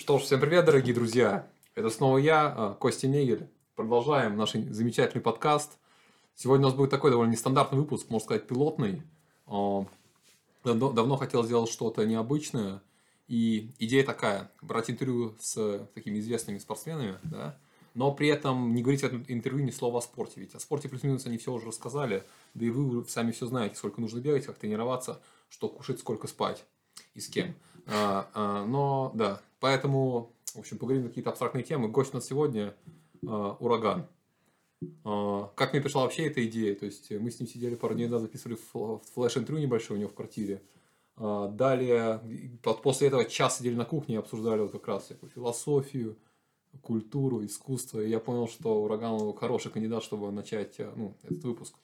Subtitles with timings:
[0.00, 1.46] Что ж, всем привет, дорогие друзья!
[1.74, 3.46] Это снова я, а, Костя Негель.
[3.76, 5.76] Продолжаем наш замечательный подкаст.
[6.34, 9.02] Сегодня у нас будет такой довольно нестандартный выпуск, можно сказать, пилотный.
[9.46, 9.84] А,
[10.64, 12.80] давно, давно хотел сделать что-то необычное.
[13.28, 17.58] И идея такая, брать интервью с такими известными спортсменами, да,
[17.92, 20.40] но при этом не говорить в этом интервью ни слова о спорте.
[20.40, 22.24] Ведь о спорте плюс-минус они все уже рассказали,
[22.54, 25.20] да и вы сами все знаете, сколько нужно бегать, как тренироваться,
[25.50, 26.64] что кушать, сколько спать
[27.12, 27.48] и с кем.
[27.48, 31.88] А, но да, поэтому, в общем, поговорим на какие-то абстрактные темы.
[31.88, 32.74] Гость у нас сегодня
[33.26, 34.06] а, ураган.
[35.04, 36.74] А, как мне пришла вообще эта идея?
[36.74, 38.58] То есть мы с ним сидели пару дней назад, записывали
[39.14, 40.62] флеш-интервью небольшое у него в квартире.
[41.16, 42.20] А, далее,
[42.82, 46.16] после этого час сидели на кухне и обсуждали вот как раз всякую философию,
[46.82, 48.00] культуру, искусство.
[48.00, 51.74] И я понял, что Ураган хороший кандидат, чтобы начать ну, этот выпуск.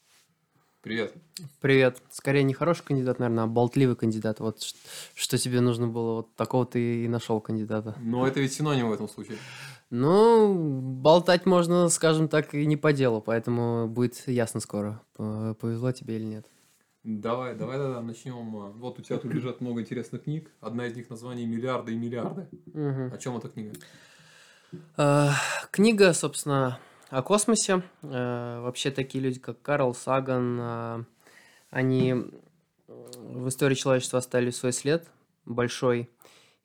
[0.86, 1.14] Привет.
[1.60, 2.00] Привет.
[2.10, 4.38] Скорее не хороший кандидат, наверное, а болтливый кандидат.
[4.38, 4.62] Вот
[5.16, 7.96] что тебе нужно было, вот такого ты и нашел кандидата.
[7.98, 9.36] Но это ведь синоним в этом случае.
[9.90, 16.18] Ну, болтать можно, скажем так, и не по делу, поэтому будет ясно скоро, повезло тебе
[16.18, 16.46] или нет.
[17.02, 18.72] Давай, давай тогда начнем.
[18.78, 20.52] Вот у тебя тут лежат много интересных книг.
[20.60, 22.46] Одна из них название «Миллиарды и миллиарды».
[22.66, 23.12] Угу.
[23.12, 23.72] О чем эта книга?
[24.96, 25.30] Э,
[25.72, 26.78] книга, собственно,
[27.10, 27.82] о космосе.
[28.02, 31.04] Э, вообще такие люди, как Карл Саган, э,
[31.70, 32.14] они
[32.86, 35.08] в истории человечества оставили свой след
[35.44, 36.10] большой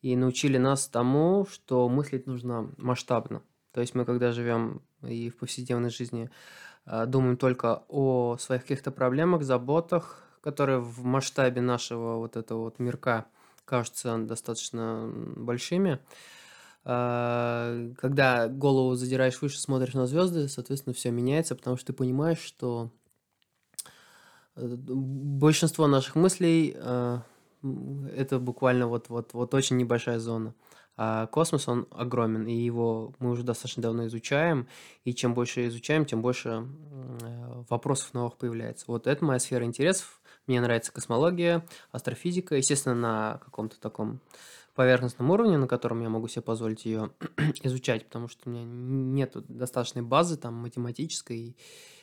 [0.02, 3.44] и научили нас тому, что мыслить нужно масштабно.
[3.72, 6.30] То есть мы, когда живем и в повседневной жизни,
[6.86, 12.80] э, думаем только о своих каких-то проблемах, заботах, которые в масштабе нашего вот этого вот
[12.80, 13.26] мирка
[13.66, 16.00] кажутся достаточно большими.
[16.84, 22.40] А, когда голову задираешь выше, смотришь на звезды, соответственно, все меняется, потому что ты понимаешь,
[22.40, 22.90] что
[24.56, 27.22] э, большинство наших мыслей а,
[28.16, 30.56] это буквально вот, вот, вот очень небольшая зона.
[30.98, 34.68] А космос, он огромен, и его мы уже достаточно давно изучаем,
[35.04, 36.68] и чем больше изучаем, тем больше
[37.22, 38.86] э, вопросов новых появляется.
[38.88, 40.22] Вот это моя сфера интересов.
[40.48, 44.20] Мне нравится космология, астрофизика, естественно, на каком-то таком
[44.74, 47.12] поверхностном уровне, на котором я могу себе позволить ее
[47.64, 51.58] изучать, потому что у меня нет достаточной базы там математической,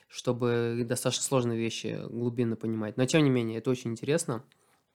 [0.08, 2.96] чтобы достаточно сложные вещи глубинно понимать.
[2.96, 4.44] Но тем не менее, это очень интересно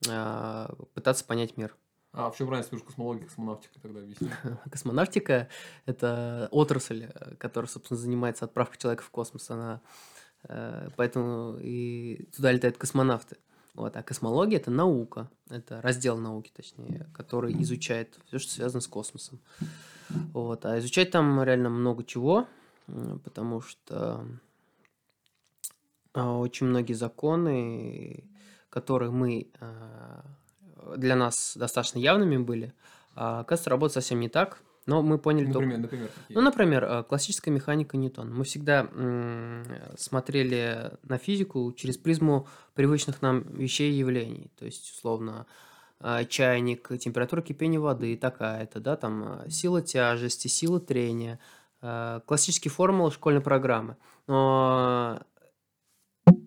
[0.08, 1.76] э, пытаться понять мир.
[2.14, 4.30] А в чем разница между космологией и космонавтикой тогда объясни?
[4.72, 5.50] Космонавтика–
[5.88, 7.08] это отрасль,
[7.40, 9.50] которая, собственно, занимается отправкой человека в космос.
[9.50, 9.82] Она,
[10.48, 13.38] э, поэтому и туда летают космонавты.
[13.74, 18.88] Вот, а космология это наука, это раздел науки, точнее, который изучает все, что связано с
[18.88, 19.40] космосом.
[20.32, 22.48] Вот, а изучать там реально много чего,
[23.24, 24.26] потому что
[26.14, 28.24] а, очень многие законы,
[28.70, 30.24] которые мы а,
[30.96, 32.74] для нас достаточно явными были,
[33.16, 34.62] а, оказывается, работают совсем не так.
[34.86, 35.82] Но мы поняли например, только...
[35.82, 36.36] Например, какие?
[36.36, 38.34] Ну, например, э, классическая механика Ньютона.
[38.34, 38.88] Мы всегда
[39.98, 44.52] смотрели на физику через призму привычных нам вещей и явлений.
[44.58, 45.46] То есть, условно,
[46.00, 51.40] э, чайник, температура кипения воды такая-то, да, там э, сила тяжести, сила трения,
[52.26, 53.98] классические формулы школьной программы.
[54.28, 55.20] Но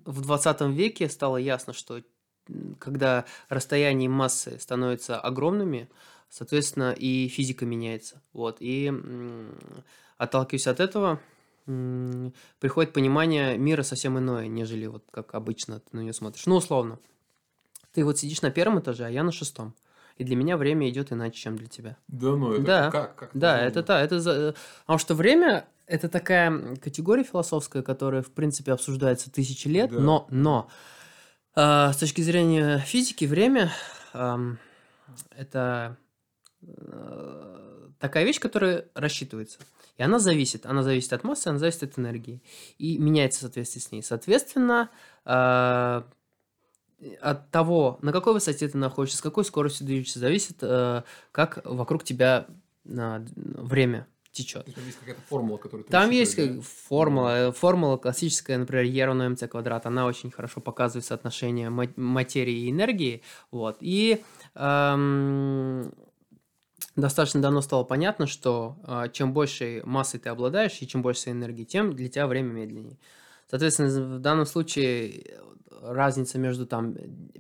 [0.06, 2.00] в 20 веке стало ясно, что
[2.78, 5.88] когда расстояние массы становятся огромными,
[6.36, 8.20] соответственно, и физика меняется.
[8.34, 8.58] Вот.
[8.60, 8.92] И
[10.18, 11.18] отталкиваясь от этого,
[12.60, 16.44] приходит понимание мира совсем иное, нежели вот как обычно ты на нее смотришь.
[16.46, 16.98] Ну, условно.
[17.92, 19.74] Ты вот сидишь на первом этаже, а я на шестом.
[20.18, 21.96] И для меня время идет иначе, чем для тебя.
[22.08, 22.90] Да, ну это да.
[22.90, 23.16] как?
[23.16, 24.54] как да, это да, это за...
[24.80, 30.00] Потому что время это такая категория философская, которая, в принципе, обсуждается тысячи лет, да.
[30.00, 30.68] но, но
[31.54, 33.72] э, с точки зрения физики, время
[34.12, 34.36] э,
[35.36, 35.96] это
[37.98, 39.58] такая вещь, которая рассчитывается.
[39.96, 40.66] И она зависит.
[40.66, 42.42] Она зависит от массы, она зависит от энергии.
[42.78, 44.02] И меняется в соответствии с ней.
[44.02, 44.90] Соответственно,
[45.24, 46.02] э,
[47.20, 52.04] от того, на какой высоте ты находишься, с какой скоростью движешься, зависит, э, как вокруг
[52.04, 52.46] тебя
[52.84, 54.66] время течет.
[54.74, 56.60] Там есть какая-то формула, которую ты Там есть да?
[56.62, 62.70] формула, формула классическая, например, E равно mc квадрат, она очень хорошо показывает соотношение материи и
[62.70, 64.22] энергии, вот, и
[64.54, 65.92] эм,
[66.94, 71.64] достаточно давно стало понятно, что э, чем большей массой ты обладаешь и чем больше энергии,
[71.64, 72.98] тем для тебя время медленнее.
[73.48, 75.38] Соответственно, в данном случае э,
[75.82, 76.94] разница между там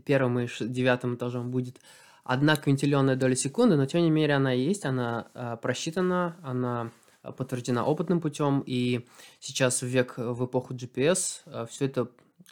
[0.04, 1.80] первым и девятым этажом будет
[2.24, 6.90] одна квинтиллионная доля секунды, но тем не менее она есть, она э, просчитана, она
[7.36, 9.06] подтверждена опытным путем, и
[9.40, 12.08] сейчас в век, в эпоху GPS э, все это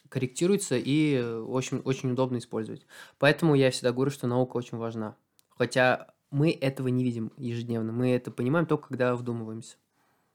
[0.09, 2.87] корректируется и очень, очень удобно использовать.
[3.19, 5.17] Поэтому я всегда говорю, что наука очень важна.
[5.51, 7.93] Хотя мы этого не видим ежедневно.
[7.93, 9.77] Мы это понимаем только когда вдумываемся.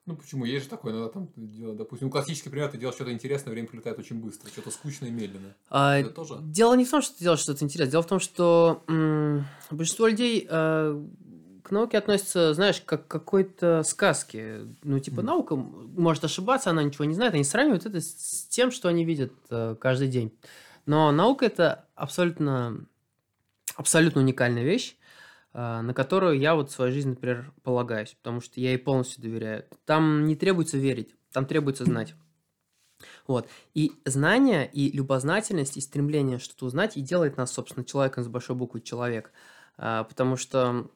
[0.05, 0.45] Ну почему?
[0.45, 1.29] Есть же такое, иногда там,
[1.77, 5.11] допустим, ну классический пример, ты делаешь что-то интересное, время пролетает очень быстро, что-то скучное и
[5.11, 5.53] медленно.
[5.69, 6.37] А, Это тоже?
[6.41, 7.91] Дело не в том, что ты делаешь что-то интересное.
[7.91, 11.05] Дело в том, что м, большинство людей э,
[11.61, 14.61] к науке относятся, знаешь, как к какой-то сказке.
[14.81, 15.25] Ну, типа, Мгм.
[15.27, 17.35] наука может ошибаться, она ничего не знает.
[17.35, 20.31] Они сравнивают это с тем, что они видят э, каждый день.
[20.87, 22.83] Но наука это абсолютно,
[23.75, 24.95] абсолютно уникальная вещь,
[25.53, 29.65] на которую я вот в своей жизни, например, полагаюсь, потому что я ей полностью доверяю.
[29.85, 32.15] Там не требуется верить, там требуется знать.
[33.27, 33.47] Вот.
[33.73, 38.55] И знание, и любознательность, и стремление что-то узнать и делает нас, собственно, человеком с большой
[38.55, 39.31] буквы «человек».
[39.77, 40.89] А, потому что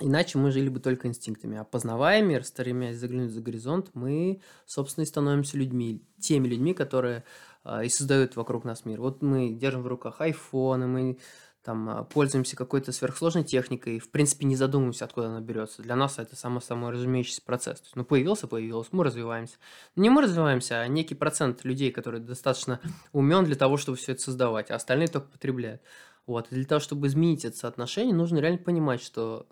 [0.00, 1.58] иначе мы жили бы только инстинктами.
[1.58, 6.02] А познавая мир, стремясь заглянуть за горизонт, мы, собственно, и становимся людьми.
[6.20, 7.24] Теми людьми, которые
[7.62, 9.00] а, и создают вокруг нас мир.
[9.00, 11.18] Вот мы держим в руках айфоны, мы
[11.64, 15.82] там а, пользуемся какой-то сверхсложной техникой, в принципе, не задумываемся, откуда она берется.
[15.82, 17.80] Для нас это само-самый разумеющийся процесс.
[17.80, 19.56] То есть, ну, появился, появился, мы развиваемся.
[19.96, 22.80] Не мы развиваемся, а некий процент людей, которые достаточно
[23.12, 25.80] умен для того, чтобы все это создавать, а остальные только потребляют.
[26.26, 26.52] Вот.
[26.52, 29.46] И для того, чтобы изменить это соотношение, нужно реально понимать, что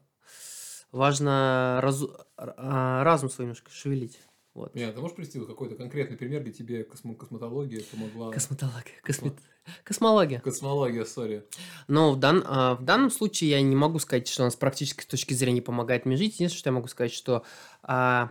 [0.90, 4.20] важно разу- а, разум свой немножко шевелить.
[4.54, 4.74] Вот.
[4.74, 8.30] Нет, ты можешь привести какой-то конкретный пример, где тебе космо- косметология помогла?
[8.32, 9.00] Косметология.
[9.02, 9.38] космет-
[9.84, 10.40] Космология.
[10.40, 11.44] Космология, сори.
[11.88, 15.04] Но в, дан- а, в данном случае я не могу сказать, что она с практической
[15.06, 16.34] точки зрения помогает мне жить.
[16.34, 17.44] Единственное, что я могу сказать, что
[17.82, 18.30] а,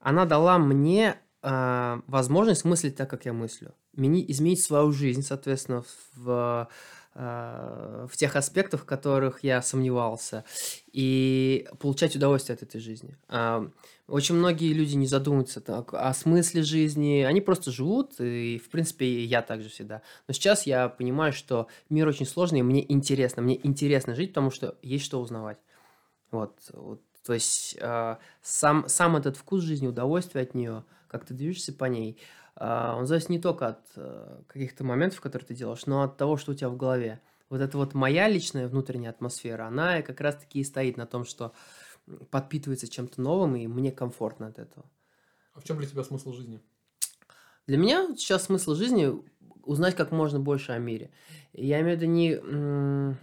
[0.00, 3.74] она дала мне а, возможность мыслить так, как я мыслю.
[3.96, 5.84] Мени- изменить свою жизнь, соответственно,
[6.14, 6.68] в, а,
[7.14, 10.44] в тех аспектах, в которых я сомневался,
[10.92, 13.16] и получать удовольствие от этой жизни.
[13.28, 13.68] А,
[14.06, 19.06] Очень многие люди не задумываются так о смысле жизни, они просто живут, и, в принципе,
[19.06, 20.02] и я также всегда.
[20.28, 24.50] Но сейчас я понимаю, что мир очень сложный, и мне интересно, мне интересно жить, потому
[24.50, 25.58] что есть что узнавать.
[26.30, 31.34] Вот, вот то есть э, сам, сам этот вкус жизни, удовольствие от нее, как ты
[31.34, 35.86] движешься по ней, э, он зависит не только от э, каких-то моментов, которые ты делаешь,
[35.86, 37.20] но от того, что у тебя в голове.
[37.50, 41.52] Вот эта вот моя личная внутренняя атмосфера, она как раз-таки и стоит на том, что
[42.30, 44.86] подпитывается чем-то новым, и мне комфортно от этого.
[45.54, 46.60] А в чем для тебя смысл жизни?
[47.66, 49.12] Для меня сейчас смысл жизни
[49.62, 51.10] узнать как можно больше о мире.
[51.52, 53.14] Я имею в виду не,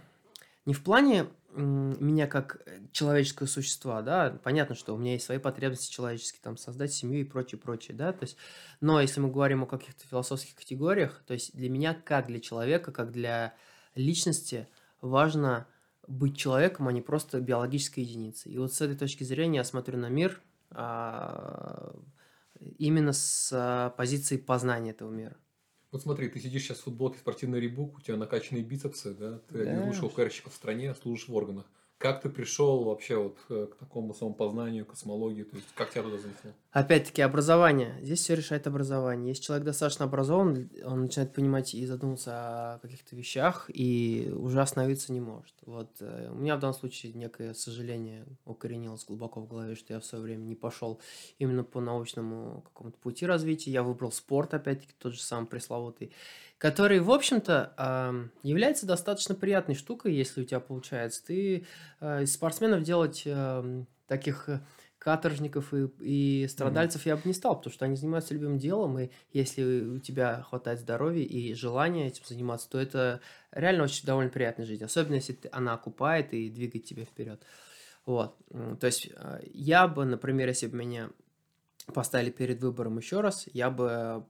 [0.64, 1.26] не в плане
[1.60, 2.62] меня как
[2.92, 7.24] человеческого существа, да, понятно, что у меня есть свои потребности человеческие, там, создать семью и
[7.24, 8.36] прочее, прочее, да, то есть,
[8.80, 12.92] но если мы говорим о каких-то философских категориях, то есть для меня, как для человека,
[12.92, 13.54] как для
[13.94, 14.68] личности,
[15.00, 15.66] важно
[16.06, 18.52] быть человеком, а не просто биологической единицей.
[18.52, 21.94] И вот с этой точки зрения я смотрю на мир а,
[22.78, 25.36] именно с а, позиции познания этого мира.
[25.90, 29.40] Вот смотри, ты сидишь сейчас в футболке спортивный ребук, у тебя накачанные бицепсы, да?
[29.48, 29.84] Ты один из Да.
[29.84, 30.02] лучших
[30.50, 31.66] в стране, служишь в органах.
[31.98, 35.44] Как ты пришел вообще вот э, к такому самопознанию, космологии?
[35.44, 36.50] То есть, как тебя туда занесло?
[36.70, 37.98] Опять-таки, образование.
[38.02, 39.28] Здесь все решает образование.
[39.28, 45.10] Если человек достаточно образован, он начинает понимать и задумываться о каких-то вещах, и уже остановиться
[45.10, 45.54] не может.
[45.62, 50.00] Вот э, у меня в данном случае некое сожаление укоренилось глубоко в голове, что я
[50.00, 51.00] в свое время не пошел
[51.38, 53.70] именно по научному какому-то пути развития.
[53.70, 56.12] Я выбрал спорт, опять-таки, тот же самый пресловутый,
[56.58, 61.24] который, в общем-то, является достаточно приятной штукой, если у тебя получается.
[61.24, 61.66] Ты
[62.00, 64.60] э, из спортсменов делать эм, таких э,
[64.98, 69.10] каторжников и, и страдальцев я бы не стал, потому что они занимаются любимым делом, и
[69.32, 73.20] если у тебя хватает здоровья и желания этим заниматься, то это
[73.52, 77.42] реально очень довольно приятная жизнь, особенно если ты- она окупает и двигает тебя вперед.
[78.06, 78.36] Вот.
[78.80, 81.10] То есть э, я бы, например, если бы меня
[81.92, 84.26] поставили перед выбором еще раз, я бы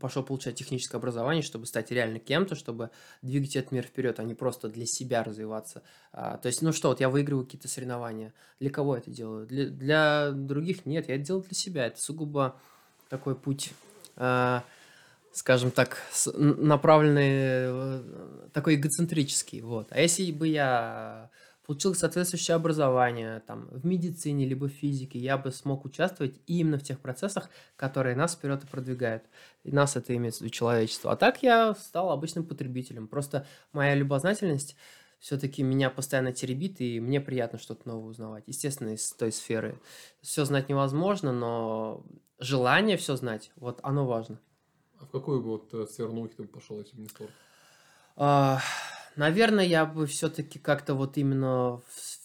[0.00, 2.90] пошел получать техническое образование, чтобы стать реально кем-то, чтобы
[3.22, 5.82] двигать этот мир вперед, а не просто для себя развиваться.
[6.12, 8.32] А, то есть, ну что, вот я выигрываю какие-то соревнования.
[8.60, 9.46] Для кого я это делаю?
[9.46, 11.86] Для, для других нет, я это делаю для себя.
[11.86, 12.56] Это сугубо
[13.08, 13.72] такой путь,
[14.16, 14.64] а,
[15.32, 18.02] скажем так, с- направленный, э,
[18.52, 19.60] такой эгоцентрический.
[19.60, 19.88] Вот.
[19.90, 21.30] А если бы я
[21.68, 26.82] получил соответствующее образование там, в медицине либо в физике, я бы смог участвовать именно в
[26.82, 29.24] тех процессах, которые нас вперед и продвигают.
[29.64, 31.12] И нас это имеется в виду человечество.
[31.12, 33.06] А так я стал обычным потребителем.
[33.06, 34.76] Просто моя любознательность
[35.18, 38.44] все-таки меня постоянно теребит, и мне приятно что-то новое узнавать.
[38.46, 39.78] Естественно, из той сферы.
[40.22, 42.02] Все знать невозможно, но
[42.38, 44.40] желание все знать, вот оно важно.
[44.98, 47.30] А в какую бы вот э, сферу науки ты бы пошел, если бы не спорт?
[49.18, 52.18] Наверное, я бы все-таки как-то вот именно в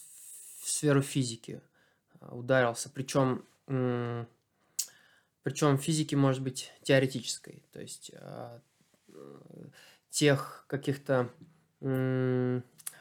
[0.64, 1.62] в сферу физики
[2.20, 2.90] а, ударился.
[2.90, 3.46] Причем,
[5.44, 7.64] причем физики может быть теоретической.
[7.72, 8.62] То есть а,
[9.10, 9.40] э,
[10.10, 11.30] тех каких-то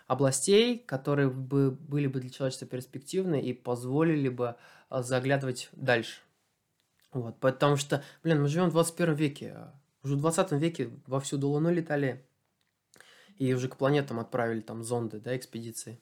[0.09, 4.57] областей, которые бы были бы для человечества перспективны и позволили бы
[4.89, 6.19] а, заглядывать дальше.
[7.13, 9.53] Вот, потому что, блин, мы живем в 21 веке.
[9.55, 12.27] а Уже в 20 веке вовсю до Луны летали.
[13.39, 15.99] И уже к планетам отправили там зонды, да, экспедиции.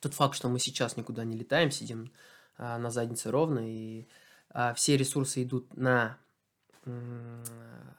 [0.00, 2.12] Тот факт, что мы сейчас никуда не летаем, сидим
[2.56, 4.06] а, на заднице ровно, и
[4.50, 6.18] а, все ресурсы идут на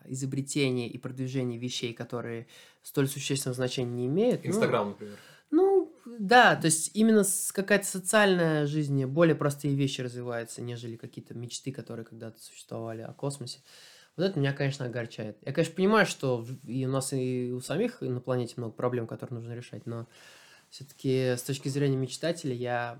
[0.05, 2.47] изобретение и продвижение вещей, которые
[2.81, 4.43] столь существенного значения не имеют.
[4.43, 5.15] ну, Инстаграм, например.
[5.51, 11.71] ну, да, то есть именно какая-то социальная жизнь, более простые вещи развиваются, нежели какие-то мечты,
[11.71, 13.59] которые когда-то существовали о космосе.
[14.19, 15.37] Вот это меня, конечно, огорчает.
[15.45, 19.39] Я, конечно, понимаю, что и у нас и у самих на планете много проблем, которые
[19.39, 20.09] нужно решать, но
[20.69, 22.99] все-таки с точки зрения мечтателя я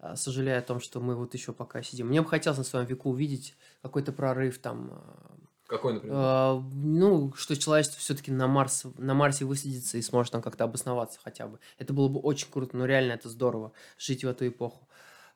[0.00, 2.08] а, сожалею о том, что мы вот еще пока сидим.
[2.08, 5.36] Мне бы хотелось на своем веку увидеть какой-то прорыв там, а,
[5.68, 6.16] Какой, например?
[6.18, 11.20] а, ну, что человечество все-таки на Марс, на Марсе высадится и сможет там как-то обосноваться
[11.22, 11.60] хотя бы.
[11.78, 14.88] Это было бы очень круто, но реально это здорово, жить в эту эпоху.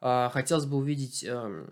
[0.07, 1.67] А, Хотелось бы увидеть, эм,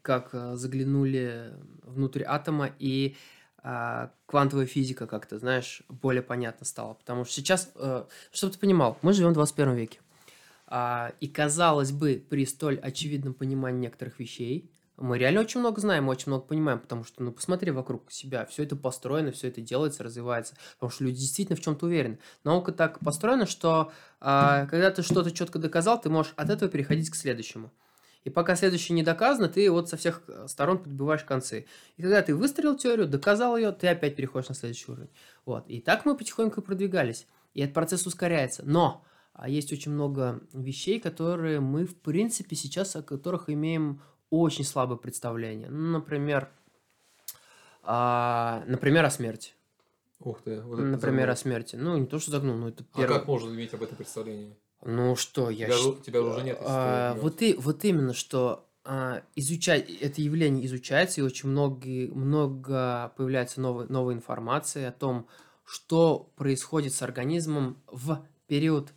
[0.00, 3.16] как э, заглянули внутрь атома и
[3.58, 6.94] а, квантовая физика как-то, знаешь, более понятно стала.
[6.94, 9.98] Потому что сейчас, э, чтобы ты понимал, мы живем в 21 веке.
[10.68, 16.08] А, И казалось бы, при столь очевидном понимании некоторых вещей, мы реально очень много знаем,
[16.08, 20.02] очень много понимаем, потому что, ну, посмотри вокруг себя, все это построено, все это делается,
[20.02, 22.18] развивается, потому что люди действительно в чем-то уверены.
[22.44, 27.10] Наука так построена, что а, когда ты что-то четко доказал, ты можешь от этого переходить
[27.10, 27.72] к следующему.
[28.24, 31.66] И пока следующее не доказано, ты вот со всех э, сторон подбиваешь концы.
[31.96, 35.10] И когда ты выстроил теорию, доказал ее, ты опять переходишь на следующий уровень.
[35.44, 35.64] Вот.
[35.68, 37.28] И так мы потихоньку продвигались.
[37.54, 38.64] И этот процесс ускоряется.
[38.66, 44.00] Но а есть очень много вещей, которые мы, в принципе, сейчас о которых имеем
[44.30, 45.68] очень слабое представление.
[45.68, 46.48] Ну, например,
[47.82, 49.52] а, например, о смерти.
[50.20, 50.60] Ух ты.
[50.62, 51.52] вот Например, о загнул.
[51.52, 51.76] смерти.
[51.76, 53.18] Ну, не то, что загнул, но это А первое.
[53.18, 54.56] как можно иметь об этом представление?
[54.82, 56.58] Ну что, я Тебя, же- тебя уже нет.
[56.60, 63.12] а, вот, и, вот именно, что а, изучать это явление изучается, и очень много, много
[63.16, 65.26] появляется новой, новой информации о том,
[65.64, 68.92] что происходит с организмом в период а,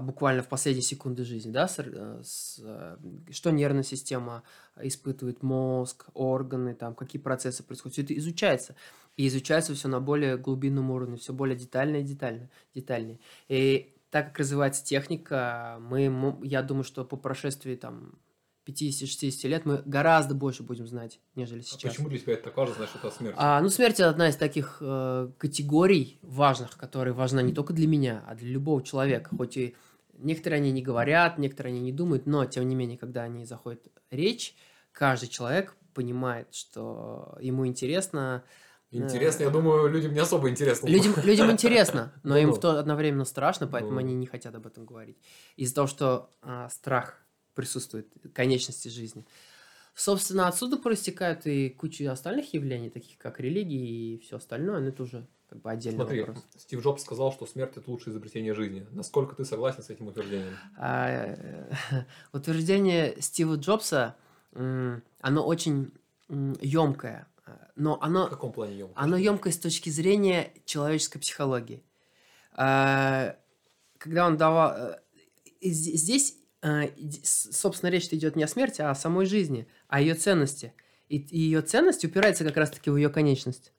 [0.00, 2.96] буквально в последние секунды жизни, да, с э, с, э,
[3.30, 4.42] что нервная система
[4.80, 8.74] испытывает, мозг, органы, там, какие процессы происходят, все это изучается.
[9.16, 13.20] И изучается все на более глубинном уровне, все более детально и детально, детальнее.
[13.48, 18.14] И так как развивается техника, мы, я думаю, что по прошествии там
[18.66, 21.92] 50-60 лет мы гораздо больше будем знать, нежели А сейчас.
[21.92, 23.34] почему для тебя это так важно, значит, это смерть?
[23.38, 27.86] А, ну, смерть это одна из таких э, категорий важных, которые важна не только для
[27.86, 29.30] меня, а для любого человека.
[29.36, 29.74] Хоть и
[30.18, 33.82] некоторые они не говорят, некоторые они не думают, но тем не менее, когда они заходят
[34.10, 34.54] речь,
[34.92, 38.44] каждый человек понимает, что ему интересно.
[38.90, 40.86] Интересно, я думаю, людям не особо интересно.
[40.86, 42.56] Людям, людям интересно, но им Ну-ну.
[42.58, 43.98] в то одновременно страшно, поэтому Ну.
[43.98, 45.18] они не хотят об этом говорить.
[45.56, 47.18] Из-за того, что а, страх
[47.54, 49.24] присутствует в конечности жизни.
[49.94, 55.02] Собственно, отсюда проистекают и куча остальных явлений, таких как религии и все остальное, но это
[55.04, 56.44] уже как бы отдельный Смотри, вопрос.
[56.56, 58.84] Стив Джобс сказал, что смерть это лучшее изобретение жизни.
[58.90, 60.56] Насколько ты согласен с этим утверждением?
[60.76, 64.16] А, э, утверждение Стива Джобса,
[64.52, 65.92] оно очень
[66.60, 67.28] емкое,
[67.76, 68.90] но В оно каком плане ем?
[68.96, 71.84] Оно емкое с точки зрения человеческой психологии.
[72.52, 73.36] А,
[73.98, 74.72] Когда он давал...
[74.76, 75.00] э,
[75.60, 76.36] Здесь,
[77.22, 80.72] собственно, речь идет не о смерти, а о самой жизни, о ее ценности.
[81.08, 83.72] И и ее ценность упирается как раз-таки в ее конечность.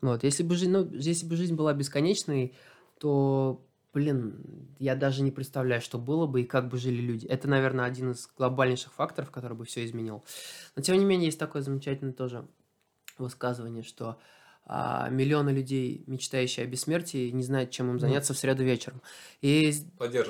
[0.00, 0.24] Вот.
[0.24, 2.54] Если бы, жизнь, ну, если бы жизнь была бесконечной,
[2.98, 7.26] то, блин, я даже не представляю, что было бы и как бы жили люди.
[7.26, 10.24] Это, наверное, один из глобальнейших факторов, который бы все изменил.
[10.76, 12.46] Но, тем не менее, есть такое замечательное тоже
[13.18, 14.20] высказывание, что
[14.64, 19.02] а, миллионы людей, мечтающие о бессмертии, не знают, чем им заняться в среду вечером.
[19.40, 19.72] И,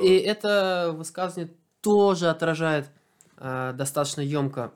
[0.02, 2.90] и это высказывание тоже отражает
[3.36, 4.72] а, достаточно емко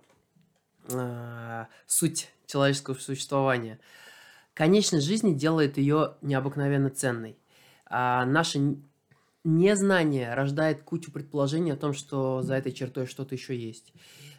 [1.87, 3.79] суть человеческого существования.
[4.53, 7.39] Конечность жизни делает ее необыкновенно ценной.
[7.87, 8.77] А наше
[9.45, 13.93] незнание рождает кучу предположений о том, что за этой чертой что-то еще есть.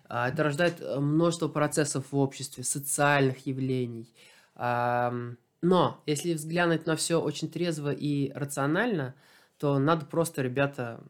[0.07, 4.13] А, Это рождает э, множество процессов в обществе, социальных явлений.
[4.55, 9.15] Ам, Но если взглянуть на все очень трезво и рационально,
[9.57, 11.03] то надо просто, ребята,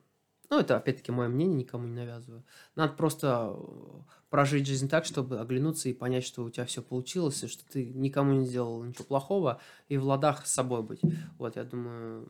[0.54, 2.44] ну это опять-таки мое мнение, никому не навязываю,
[2.76, 7.44] надо просто э, прожить жизнь так, чтобы оглянуться и понять, что у тебя все получилось,
[7.44, 11.02] и что ты никому не сделал ничего плохого, и в ладах с собой быть.
[11.40, 12.28] Вот, я думаю,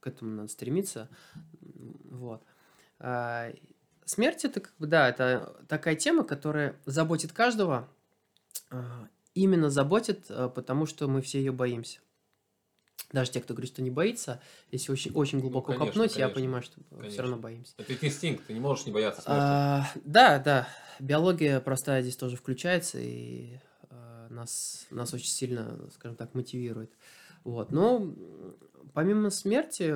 [0.00, 1.08] к этому надо стремиться.
[2.10, 2.42] Вот.
[2.98, 3.50] А,
[4.04, 7.88] Смерть это как бы, да, это такая тема, которая заботит каждого.
[8.70, 12.00] а, Именно заботит, а, потому что мы все ее боимся.
[13.12, 16.24] Даже те, кто говорит, что не боится, если очень, очень глубоко Ну, конечно, копнуть, я
[16.24, 17.22] конечно, понимаю, что все конечно.
[17.22, 17.74] равно боимся.
[17.78, 19.40] Это ведь инстинкт, ты не можешь не бояться смерти.
[19.40, 20.68] А, да, да.
[20.98, 23.58] Биология простая здесь тоже включается, и
[23.90, 26.92] а, нас, нас очень сильно, скажем так, мотивирует.
[27.44, 27.70] Вот.
[27.72, 28.12] Но
[28.94, 29.94] помимо смерти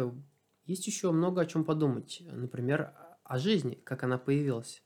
[0.66, 2.22] есть еще много о чем подумать.
[2.30, 2.92] Например,
[3.24, 4.82] о жизни, как она появилась.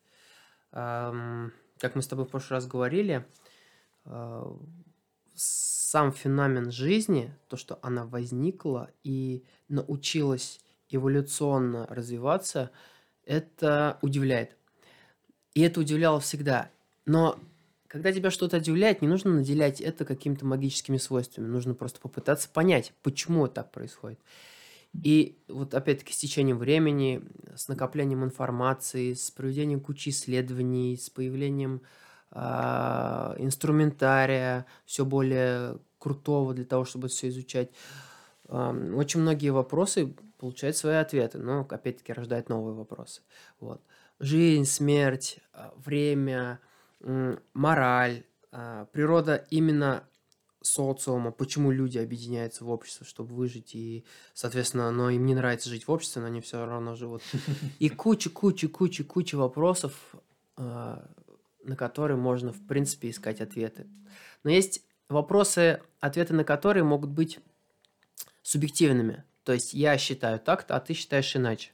[0.71, 3.27] Ам, как мы с тобой в прошлый раз говорили,
[4.05, 4.57] а,
[5.93, 10.59] сам феномен жизни, то, что она возникла и научилась
[10.89, 12.71] эволюционно развиваться,
[13.27, 14.57] это удивляет.
[15.53, 16.71] И это удивляло всегда.
[17.05, 17.39] Но
[17.89, 21.47] когда тебя что-то удивляет, не нужно наделять это какими-то магическими свойствами.
[21.47, 24.19] Нужно просто попытаться понять, почему так происходит.
[24.95, 27.21] И вот опять-таки с течением времени,
[27.55, 36.65] с накоплением информации, с проведением кучи исследований, с появлением а, инструментария, все более крутого для
[36.65, 37.71] того, чтобы все изучать,
[38.49, 43.23] очень многие вопросы получают свои ответы, но опять-таки рождают новые вопросы.
[43.61, 43.81] Вот.
[44.19, 46.61] Жизнь, смерть, а, время,
[47.55, 50.05] мораль, а, природа именно
[50.61, 55.87] социума, почему люди объединяются в общество, чтобы выжить, и, соответственно, но им не нравится жить
[55.87, 57.23] в обществе, но они все равно живут.
[57.79, 59.95] И куча, куча, куча, куча вопросов,
[60.57, 61.09] а,
[61.65, 63.87] на которые можно, в принципе, искать ответы.
[64.45, 67.41] Но есть вопросы, ответы на которые могут быть
[68.43, 69.25] субъективными.
[69.45, 71.71] То есть я считаю так-то, а ты считаешь иначе.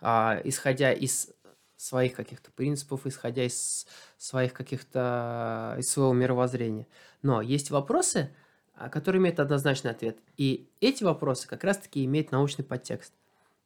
[0.00, 1.30] А, исходя из
[1.76, 6.86] своих каких-то принципов, исходя из своих каких-то из своего мировоззрения.
[7.22, 8.34] Но есть вопросы,
[8.74, 10.18] а, которые имеют однозначный ответ.
[10.36, 13.12] И эти вопросы как раз-таки имеют научный подтекст.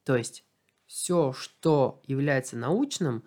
[0.04, 0.44] То есть
[0.86, 3.24] все, что является научным,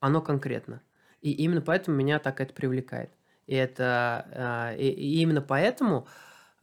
[0.00, 0.82] оно конкретно.
[1.22, 3.10] И именно поэтому меня так это привлекает.
[3.46, 6.06] И это а, и, и именно поэтому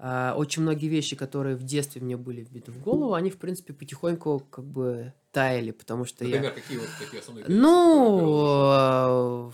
[0.01, 3.74] а, очень многие вещи, которые в детстве мне были вбиты в голову, они, в принципе,
[3.74, 6.36] потихоньку как бы таяли, потому что я...
[6.36, 9.51] Например, какие вот такие основные Ну,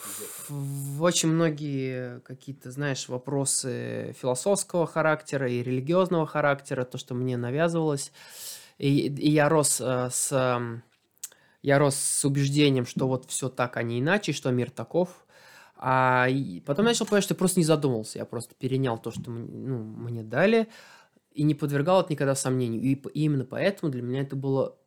[0.48, 8.12] в очень многие какие-то, знаешь, вопросы философского характера и религиозного характера, то, что мне навязывалось.
[8.78, 10.32] И, и я рос э, с...
[11.66, 15.26] Я рос с убеждением, что вот все так, а не иначе, что мир таков.
[15.76, 16.28] А
[16.64, 18.20] потом я начал понимать, что я просто не задумался.
[18.20, 20.68] Я просто перенял то, что ну, мне дали,
[21.32, 22.84] и не подвергал это никогда сомнению.
[22.84, 24.78] И, именно поэтому для меня это было,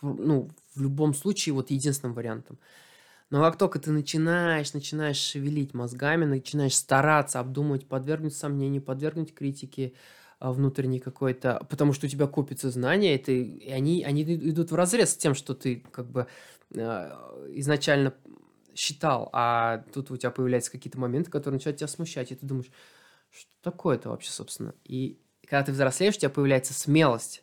[0.00, 2.60] ну, в любом случае, вот единственным вариантом.
[3.30, 9.92] Но как только ты начинаешь, начинаешь шевелить мозгами, начинаешь стараться обдумывать, подвергнуть сомнению, подвергнуть критике
[10.40, 14.70] а, внутренней какой-то, потому что у тебя копятся знания, и, ты, и они, они идут
[14.70, 16.26] в разрез с тем, что ты как бы
[16.76, 18.14] а, изначально
[18.74, 22.70] считал, а тут у тебя появляются какие-то моменты, которые начинают тебя смущать, и ты думаешь,
[23.30, 24.74] что такое-то вообще, собственно?
[24.84, 27.42] И когда ты взрослеешь, у тебя появляется смелость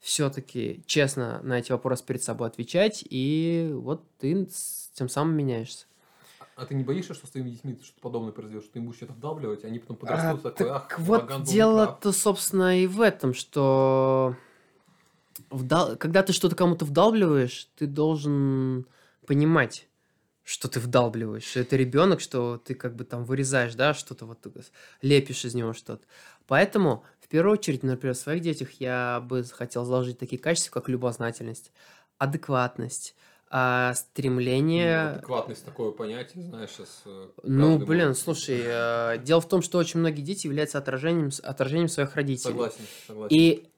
[0.00, 4.48] все-таки честно на эти вопросы перед собой отвечать, и вот ты
[4.94, 5.86] тем самым меняешься.
[6.60, 8.98] А ты не боишься, что с твоими детьми что-то подобное произойдет, что ты им будешь
[8.98, 11.54] что-то вдавливать, и они потом А, подрастут, такой, так ах, вот Ваган был неправ».
[11.54, 14.36] дело-то, собственно, и в этом, что
[15.50, 18.86] вдал- когда ты что-то кому-то вдалбливаешь, ты должен
[19.26, 19.88] понимать,
[20.44, 21.44] что ты вдалбливаешь.
[21.44, 24.46] Что это ребенок, что ты как бы там вырезаешь, да, что-то вот
[25.00, 26.04] лепишь из него что-то.
[26.46, 30.88] Поэтому, в первую очередь, например, в своих детях я бы хотел заложить такие качества, как
[30.90, 31.72] любознательность,
[32.18, 33.14] адекватность,
[33.50, 35.00] а, Ну, стремление...
[35.10, 37.02] Адекватность такое понятие, знаешь, сейчас...
[37.42, 42.14] Ну, блин, слушай, э, дело в том, что очень многие дети являются отражением, отражением своих
[42.14, 42.52] родителей.
[42.52, 43.36] Согласен, согласен.
[43.36, 43.68] И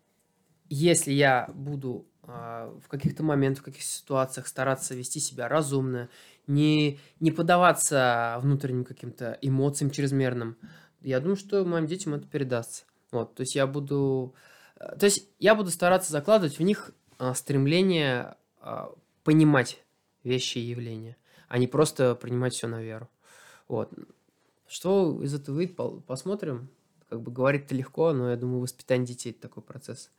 [0.69, 6.09] если я буду а, в каких-то моментах, в каких-то ситуациях стараться вести себя разумно,
[6.47, 10.57] не, не поддаваться внутренним каким-то эмоциям чрезмерным,
[11.01, 12.85] я думаю, что моим детям это передастся.
[13.11, 14.35] Вот, то есть я буду...
[14.77, 18.93] э, То есть я буду стараться закладывать в них а, стремление а,
[19.25, 19.83] понимать
[20.25, 21.17] вещи и явления,
[21.49, 23.09] а не просто принимать все на веру.
[23.69, 23.93] Вот.
[24.69, 26.69] Что из этого выйдет, посмотрим.
[27.09, 30.11] Как бы говорить-то легко, но я думаю, воспитание детей это такой процесс.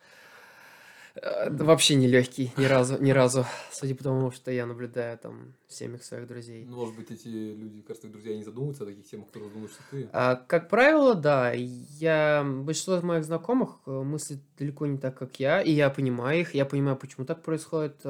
[1.15, 3.45] Э, да Вообще не легкий, ни разу, ни разу.
[3.71, 6.65] Судя по тому, что я наблюдаю там в семьях своих друзей.
[6.65, 9.83] Ну, может быть, эти люди, кажется, друзья не задумываются о таких темах, которые думают, что
[9.91, 10.09] ты.
[10.11, 11.51] А, как правило, да.
[11.53, 16.41] Я, большинство из моих знакомых э, мыслят далеко не так, как я, и я понимаю
[16.41, 18.01] их, я понимаю, почему так происходит.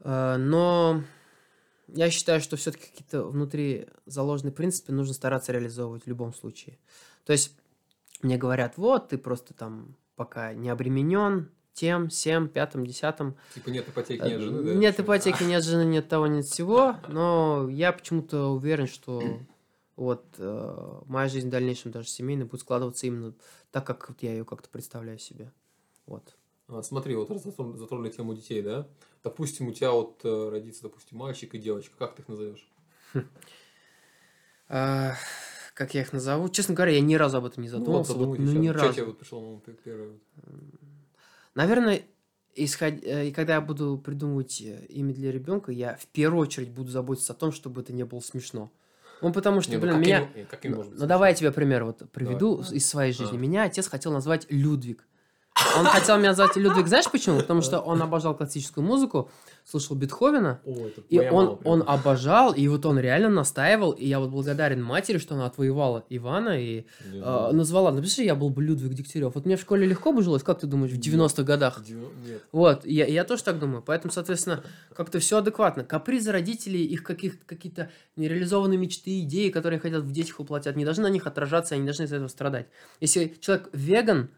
[0.00, 1.02] Э, э, Но
[1.88, 6.78] я считаю, что все-таки какие-то внутри заложенные принципы нужно стараться реализовывать в любом случае.
[7.24, 7.56] То есть
[8.22, 13.36] мне говорят, вот, ты просто там пока не обременен тем, всем, пятым, десятым.
[13.54, 14.70] Типа нет ипотеки, нет жены, да?
[14.70, 19.22] Э, Нет ипотеки, нет жены, нет того, нет всего, но я почему-то уверен, что
[19.96, 23.34] вот э, моя жизнь в дальнейшем, даже семейная, будет складываться именно
[23.70, 25.52] так, как вот я ее как-то представляю себе.
[26.06, 26.36] Вот.
[26.70, 28.86] А, смотри, вот затронули, тему детей, да?
[29.22, 31.94] Допустим, у тебя вот э, родится, допустим, мальчик и девочка.
[31.98, 32.70] Как ты их назовешь?
[34.72, 35.14] А,
[35.74, 36.48] как я их назову?
[36.48, 38.12] Честно говоря, я ни разу об этом не задумывался.
[38.12, 38.92] вот, задумайтесь, ну, ни разу.
[38.92, 40.12] тебе вот пришло на ум первое?
[41.56, 42.02] Наверное,
[42.54, 42.94] исход...
[43.02, 46.88] э, и когда я буду придумывать э, имя для ребенка, я в первую очередь буду
[46.88, 48.70] заботиться о том, чтобы это не было смешно.
[49.22, 50.46] Ну, потому что, Не, ну блин, каким- меня...
[50.48, 52.76] каким Ну, ну, давай я тебе пример вот приведу Давай.
[52.76, 53.36] из своей жизни.
[53.36, 53.40] А.
[53.40, 55.04] Меня отец хотел назвать Людвиг.
[55.78, 57.38] Он хотел меня назвать Людвиг, знаешь почему?
[57.38, 59.30] Потому что он обожал классическую музыку,
[59.64, 64.30] слушал Бетховена, О, и он, он обожал, и вот он реально настаивал, и я вот
[64.30, 67.92] благодарен матери, что она отвоевала Ивана и э, назвала.
[67.92, 69.34] Напиши, я был бы Людвиг Дегтярев.
[69.34, 71.82] Вот мне в школе легко бы жилось, как ты думаешь, в 90-х годах?
[71.88, 72.42] Нет.
[72.52, 73.82] Вот, я, я тоже так думаю.
[73.82, 74.62] Поэтому, соответственно,
[74.94, 75.84] как-то все адекватно.
[75.84, 81.04] Капризы родителей, их каких, какие-то нереализованные мечты, идеи, которые хотят в детях воплотят, не должны
[81.04, 82.66] на них отражаться, они должны из-за этого страдать.
[83.00, 84.30] Если человек веган,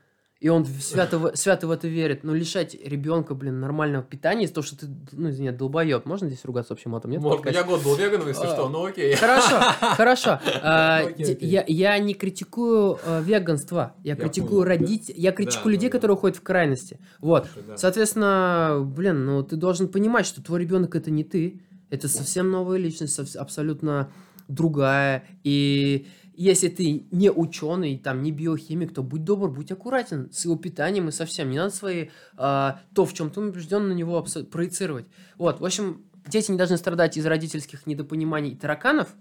[0.42, 4.54] и он свято, в- свято в это верит, но лишать ребенка, блин, нормального питания из-за
[4.54, 6.04] того, что ты, ну, извини, долбоеб.
[6.04, 7.12] Можно здесь ругаться общим матом?
[7.12, 7.22] Нет?
[7.22, 7.60] подкасте?
[7.60, 8.52] я год был веганом, если А.
[8.52, 9.14] что, ну окей.
[9.14, 9.60] Хорошо,
[9.94, 10.40] хорошо.
[10.62, 11.36] А, окей.
[11.40, 13.94] Я, не критикую э, веганство.
[14.02, 15.14] Я, критикую родителей.
[15.20, 16.98] Я критикую людей, которые уходят в крайности.
[17.20, 17.48] Вот.
[17.76, 21.60] Соответственно, блин, ну ты должен понимать, что твой ребенок это не ты.
[21.88, 24.10] Это совсем новая личность, абсолютно
[24.48, 25.22] другая.
[25.44, 30.56] И если ты не ученый, там, не биохимик, то будь добр, будь аккуратен с его
[30.56, 31.50] питанием и со всем.
[31.50, 35.06] Не надо свои, а, то, в чем ты убежден, на него абсо- проецировать.
[35.36, 39.14] Вот, в общем, дети не должны страдать из родительских недопониманий и тараканов.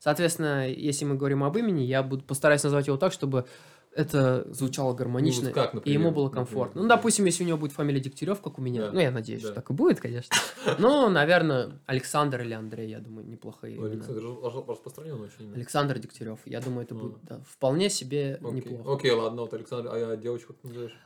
[0.00, 3.46] Соответственно, если мы говорим об имени, я буду постараюсь назвать его так, чтобы
[3.94, 6.00] это звучало гармонично, Ну, вот как, и например?
[6.00, 6.80] ему было Например, комфортно.
[6.80, 6.96] Ну, например.
[6.98, 8.92] допустим, если у него будет фамилия Дегтярев, как у меня, Да.
[8.92, 9.48] ну, я надеюсь, Да.
[9.48, 10.34] что так и будет, конечно.
[10.78, 13.86] Ну, наверное, Александр или Андрей, я думаю, неплохие Ну.
[13.86, 14.22] Александр
[14.68, 15.52] распространен очень.
[15.54, 16.98] Александр Дегтярев, я думаю, это А.
[16.98, 18.52] будет да, вполне себе Окей.
[18.52, 18.94] неплохо.
[18.94, 20.96] Окей, ладно, вот Александр, а я девочку как назовешь?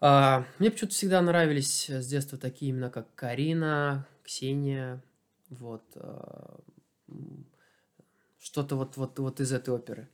[0.00, 5.02] А, мне почему-то всегда нравились с детства такие имена, как Карина, Ксения,
[5.48, 5.82] вот.
[5.96, 6.58] а,
[8.38, 10.08] что-то вот, вот, вот из этой оперы.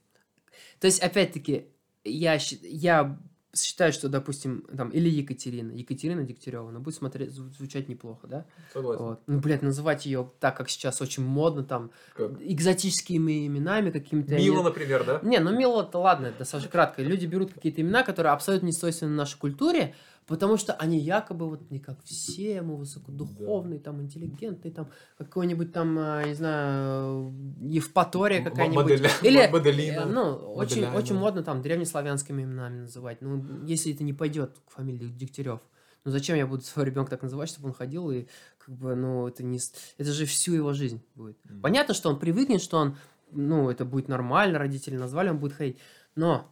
[0.79, 1.67] То есть, опять-таки,
[2.03, 3.19] я, я
[3.55, 8.45] считаю, что, допустим, там, или Екатерина, Екатерина Дегтярева, она будет смотреть, зву- звучать неплохо, да?
[8.73, 9.03] Согласен.
[9.03, 9.21] Вот.
[9.27, 12.31] Ну, блядь, называть ее так, как сейчас очень модно, там, Как?
[12.41, 14.35] экзотическими именами какими-то.
[14.35, 15.19] Мила, они- например, да?
[15.21, 17.03] не, ну Мило, это ладно, это достаточно кратко.
[17.03, 19.93] Люди берут какие-то имена, которые абсолютно не свойственны нашей культуре,
[20.27, 25.97] потому что они якобы вот не как все, мы высокодуховные, там, интеллигентные, там, какой-нибудь там,
[25.99, 28.85] а, не знаю, Евпатория М- какая-нибудь.
[28.85, 30.01] Моделя- Или, Моделина.
[30.01, 30.97] э, ну, очень, Моделяна.
[30.97, 33.21] очень модно там древнеславянскими именами называть.
[33.21, 35.59] Ну, если это не пойдет к фамилии Дегтярев.
[36.05, 38.25] Ну, зачем я буду своего ребенка так называть, чтобы он ходил и,
[38.57, 39.59] как бы, ну, это не...
[39.97, 41.37] Это же всю его жизнь будет.
[41.45, 41.61] Мгм.
[41.61, 42.97] Понятно, что он привыкнет, что он,
[43.31, 45.77] ну, это будет нормально, родители назвали, он будет ходить.
[46.15, 46.49] Но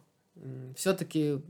[0.74, 1.42] все-таки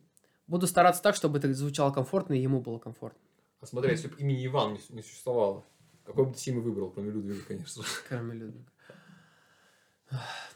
[0.52, 3.18] буду стараться так, чтобы это звучало комфортно и ему было комфортно.
[3.60, 5.64] А смотри, если бы имени Иван не, существовало,
[6.04, 7.82] какой бы ты имя выбрал, кроме Людвига, конечно?
[8.08, 8.64] Кроме Людвига.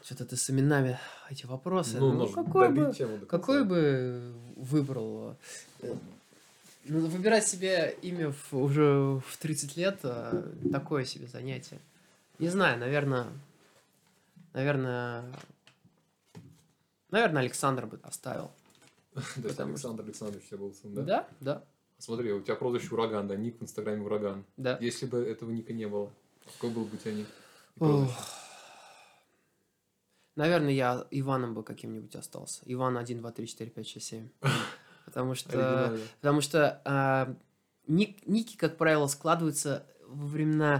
[0.03, 0.99] Что-то ты с именами
[1.31, 1.99] эти вопросы.
[1.99, 5.35] Ну, Ну, какой бы, тему какой бы выбрал?
[6.89, 11.79] Ну, выбирать себе имя в- уже в 30 лет э, такое себе занятие.
[12.39, 13.25] Не знаю, наверное,
[14.53, 15.25] наверное,
[17.11, 18.51] наверное, Александр бы оставил.
[19.41, 21.01] То есть Александр Александрович тебя был сын, да?
[21.03, 21.63] Да, да,
[21.99, 24.45] Смотри, у тебя прозвище Ураган, да, ник в Инстаграме Ураган.
[24.55, 24.77] да.
[24.79, 26.11] Если бы этого ника не было,
[26.45, 27.27] какой был бы у тебя ник?
[30.35, 32.61] Наверное, я Иваном бы каким-нибудь остался.
[32.65, 34.29] Иван 1, 2, 3, 4, 5, 6, 7.
[35.05, 37.35] Потому что, потому что а,
[37.87, 40.79] ник- ники, как правило, складываются во времена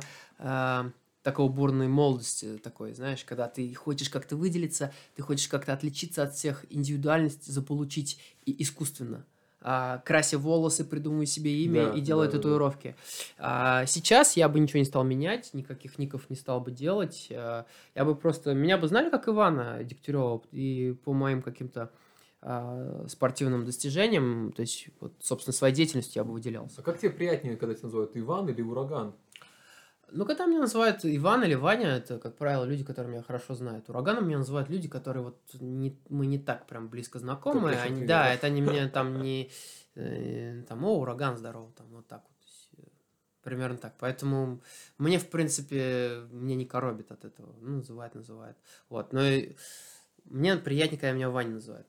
[1.28, 6.34] такого бурной молодости, такой, знаешь, когда ты хочешь как-то выделиться, ты хочешь как-то отличиться от
[6.34, 9.26] всех, индивидуальность заполучить и искусственно.
[9.60, 12.44] А, крася волосы, придумываю себе имя Да, и делаю да, да, да.
[12.44, 12.96] татуировки.
[13.38, 17.28] А, сейчас я бы ничего не стал менять, никаких ников не стал бы делать.
[17.30, 18.54] А, я бы просто...
[18.54, 21.92] Меня бы знали как Ивана Дегтярева, и по моим каким-то
[22.42, 26.80] а, спортивным достижениям, то есть, вот, собственно, своей деятельностью я бы выделялся.
[26.80, 29.14] А как тебе приятнее, когда тебя называют Иван или Ураган?
[30.10, 33.90] Ну, когда меня называют Иван или Ваня, это, как правило, люди, которые меня хорошо знают.
[33.90, 37.76] Ураганом меня называют люди, которые вот не, мы не так прям близко знакомы.
[37.76, 39.52] Они, да, это они мне там не...
[39.96, 42.38] э, там, о, ураган здорово, там, вот так вот.
[43.44, 43.96] Примерно так.
[44.00, 44.62] Поэтому
[44.98, 47.54] мне, в принципе, мне не коробит от этого.
[47.62, 48.58] Ну, называет, называет.
[48.90, 49.14] Вот.
[49.14, 49.56] Но и
[50.26, 51.88] мне приятнее, когда меня Ваня называют.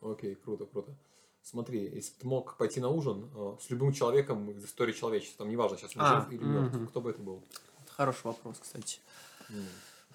[0.00, 0.94] Окей, круто, круто.
[1.44, 5.44] Смотри, если бы ты мог пойти на ужин э, с любым человеком из истории человечества,
[5.44, 6.86] там неважно, сейчас он А, жив или мертв, мгм.
[6.86, 7.44] кто бы это был?
[7.90, 9.00] Хороший вопрос, кстати.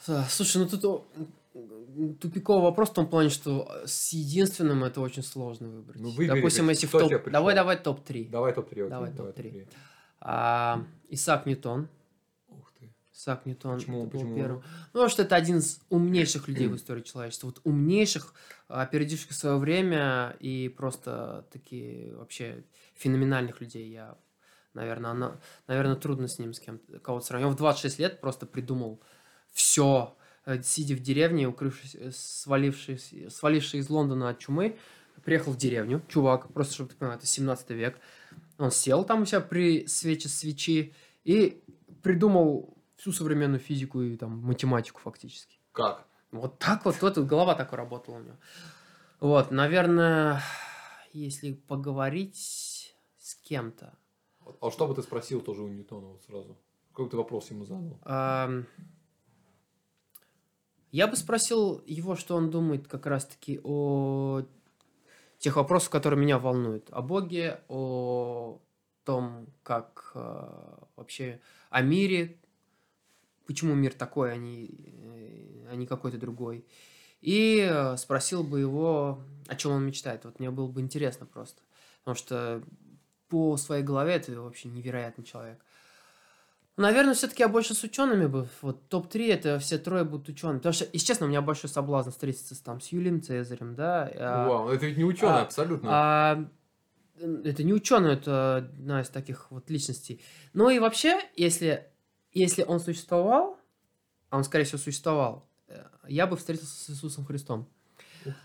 [0.08, 1.06] А, Слушай, ну тут
[2.20, 6.02] тупиковый вопрос в том плане, что с единственным это очень сложно выбрать.
[6.02, 7.30] Ну, выбери, Допустим, если в топ...
[7.30, 8.30] Давай, давай топ-3.
[8.30, 8.72] Давай топ-3.
[8.72, 9.52] окей, Давай давай топ-три.
[9.52, 9.68] топ-3.
[10.22, 11.90] А, Исаак Ньютон.
[13.20, 14.36] Исаак Ньютон Почему- это был почему?
[14.38, 14.58] первым.
[14.60, 17.48] Ну, потому что это один из умнейших людей в истории человечества.
[17.48, 18.34] Вот умнейших,
[18.70, 22.64] опередивших свое время и просто такие вообще
[22.96, 23.90] феноменальных людей.
[23.92, 24.18] Я,
[24.74, 27.50] наверное, она, наверное, трудно с ним с кем-то кого-то сравнивать.
[27.52, 29.02] Он в 26 лет просто придумал
[29.52, 30.16] все,
[30.64, 34.78] сидя в деревне, укрывшись, э, свалившись, свалившись из Лондона от чумы,
[35.26, 38.00] приехал в деревню, чувак, просто чтобы ты понимал, это 17 век.
[38.58, 41.62] Он сел там у себя при свече свечи и
[42.02, 45.58] придумал всю современную физику и там математику фактически.
[45.72, 46.06] Как?
[46.32, 48.36] Вот так вот, вот голова так работала у него.
[49.20, 50.42] Вот, наверное,
[51.14, 53.98] если поговорить с кем-то.
[54.62, 56.58] А что бы ты спросил тоже у Ньютона вот сразу?
[56.92, 58.66] Какой ты вопрос ему задал?
[60.92, 64.42] Я бы спросил его, что он думает как раз-таки о
[65.38, 66.90] тех вопросах, которые меня волнуют.
[66.92, 68.60] О Боге, о
[69.04, 72.40] том, как э, вообще о мире,
[73.50, 74.70] почему мир такой, а не,
[75.72, 76.68] а не какой-то другой.
[77.20, 80.24] И э, спросил бы его, о чем он мечтает.
[80.24, 81.64] Вот мне было бы интересно просто.
[82.04, 82.62] Потому что
[83.28, 85.60] по своей голове это вообще невероятный человек.
[86.78, 88.48] Наверное, все-таки я больше с учеными бы.
[88.62, 90.60] Вот топ-3 это все трое будут учеными.
[90.60, 94.12] Потому что, если честно, у меня большой соблазн встретиться с, там, с Юлием Цезарем, да.
[94.16, 95.90] а, Вау, это ведь не ученый, а, абсолютно.
[95.92, 96.46] а,
[97.18, 100.22] это не ученый, это одна из таких вот личностей.
[100.54, 101.88] Ну и вообще, если,
[102.34, 103.58] если он существовал,
[104.30, 107.68] а он, скорее всего, существовал, э, я бы встретился с Иисусом Христом.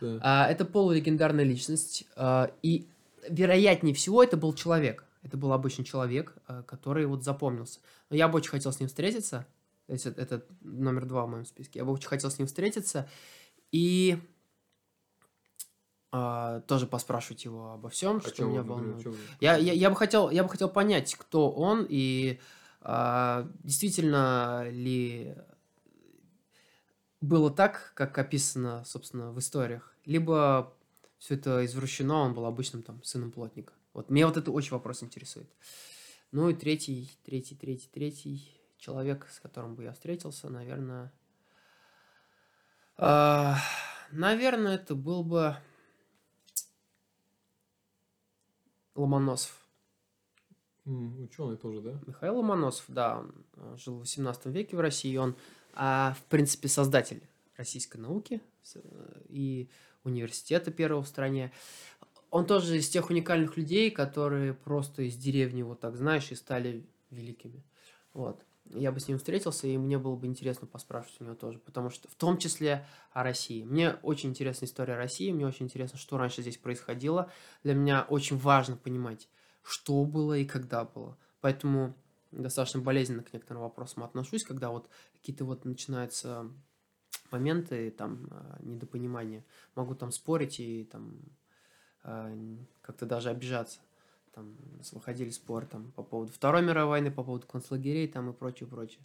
[0.00, 2.04] А, это полулегендарная личность.
[2.16, 2.88] а, и
[3.28, 5.04] вероятнее всего это был человек.
[5.22, 7.80] Это был обычный человек, а, который вот запомнился.
[8.10, 9.46] Но я бы очень хотел с ним встретиться.
[9.86, 11.80] То есть это, это номер два в моем списке.
[11.80, 13.08] Я бы очень хотел с ним встретиться
[13.72, 14.18] и
[16.12, 19.06] а, тоже поспрашивать его обо всем, О что чем меня волнует.
[19.40, 22.40] Я, я, я бы хотел, я бы хотел понять, кто он и а,
[22.84, 25.34] действительно ли
[27.20, 30.76] было так, как описано, собственно, в историях, либо
[31.18, 33.72] все это извращено, он был обычным там сыном плотника.
[33.94, 35.50] Вот меня вот это очень вопрос интересует.
[36.32, 41.12] Ну и третий, третий, третий, третий человек, с которым бы я встретился, наверное,
[42.96, 43.56] а,
[44.10, 45.56] наверное, это был бы
[48.94, 49.63] Ломоносов.
[50.86, 51.98] Ученый тоже, да?
[52.06, 55.34] Михаил Ломоносов, да, он э, жил в 18 веке в России, он,
[55.72, 57.22] а, в принципе, создатель
[57.56, 58.42] российской науки
[58.74, 59.70] э, и
[60.04, 61.52] университета первого в стране.
[62.30, 66.84] Он тоже из тех уникальных людей, которые просто из деревни, вот так, знаешь, и стали
[67.10, 67.64] великими.
[68.12, 68.44] Вот.
[68.70, 71.90] Я бы с ним встретился, и мне было бы интересно поспрашивать у него тоже, потому
[71.90, 73.62] что в том числе о России.
[73.62, 77.30] Мне очень интересна история России, мне очень интересно, что раньше здесь происходило.
[77.62, 79.28] Для меня очень важно понимать,
[79.64, 81.16] что было и когда было.
[81.40, 81.94] Поэтому
[82.30, 86.50] достаточно болезненно к некоторым вопросам отношусь, когда вот какие-то вот начинаются
[87.30, 89.44] моменты там э, недопонимания.
[89.74, 91.18] Могу там спорить и там
[92.04, 93.80] э, как-то даже обижаться.
[94.32, 94.56] Там
[94.92, 99.04] выходили споры там по поводу Второй мировой войны, по поводу концлагерей там и прочее, прочее.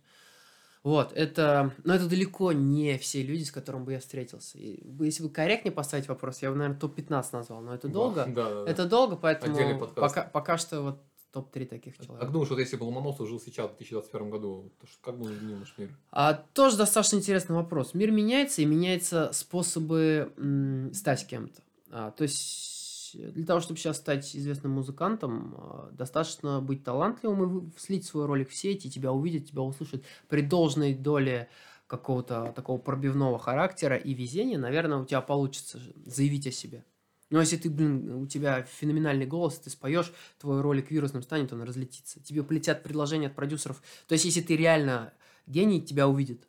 [0.83, 4.57] Вот, это, но это далеко не все люди, с которыми бы я встретился.
[4.57, 8.25] И если бы корректнее поставить вопрос, я бы, наверное, топ-15 назвал, но это долго.
[8.27, 8.71] Да, да, да.
[8.71, 12.21] Это долго, поэтому пока, пока что вот топ-3 таких А человек.
[12.21, 15.33] как думаешь, вот если бы Ломоносов жил сейчас, в 2021 году, то как бы он
[15.33, 15.95] изменил наш мир?
[16.11, 17.93] А, тоже достаточно интересный вопрос.
[17.93, 21.61] Мир меняется, и меняются способы м, стать кем-то.
[21.91, 22.78] А, то есть
[23.13, 28.49] для того, чтобы сейчас стать известным музыкантом, а, достаточно быть талантливым и слить свой ролик
[28.49, 31.49] в сеть, и тебя увидят, тебя услышат при должной доле
[31.87, 36.85] какого-то такого пробивного характера и везения, наверное, у тебя получится заявить о себе.
[37.29, 41.61] Но если ты, блин, у тебя феноменальный голос, ты споешь, твой ролик вирусным станет, он
[41.61, 42.21] разлетится.
[42.23, 43.81] Тебе полетят предложения от продюсеров.
[44.07, 45.13] То есть, если ты реально
[45.45, 46.47] гений, тебя увидят.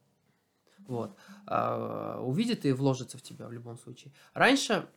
[0.87, 1.17] Вот.
[1.47, 4.13] А, увидят и вложится в тебя в любом случае.
[4.33, 4.89] Раньше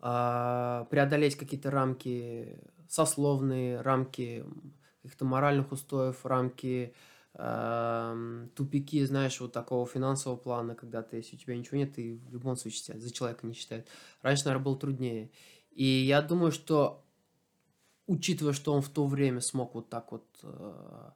[0.00, 4.44] преодолеть какие-то рамки сословные, рамки
[5.02, 6.94] каких-то моральных устоев, рамки
[7.34, 12.16] ам, тупики, знаешь, вот такого финансового плана, когда ты, если у тебя ничего нет, ты
[12.16, 13.86] в любом случае тебя за человека не считают.
[14.22, 15.30] Раньше, наверное, было труднее.
[15.70, 17.04] И я думаю, что,
[18.06, 21.10] учитывая, что он в то время смог вот так вот э,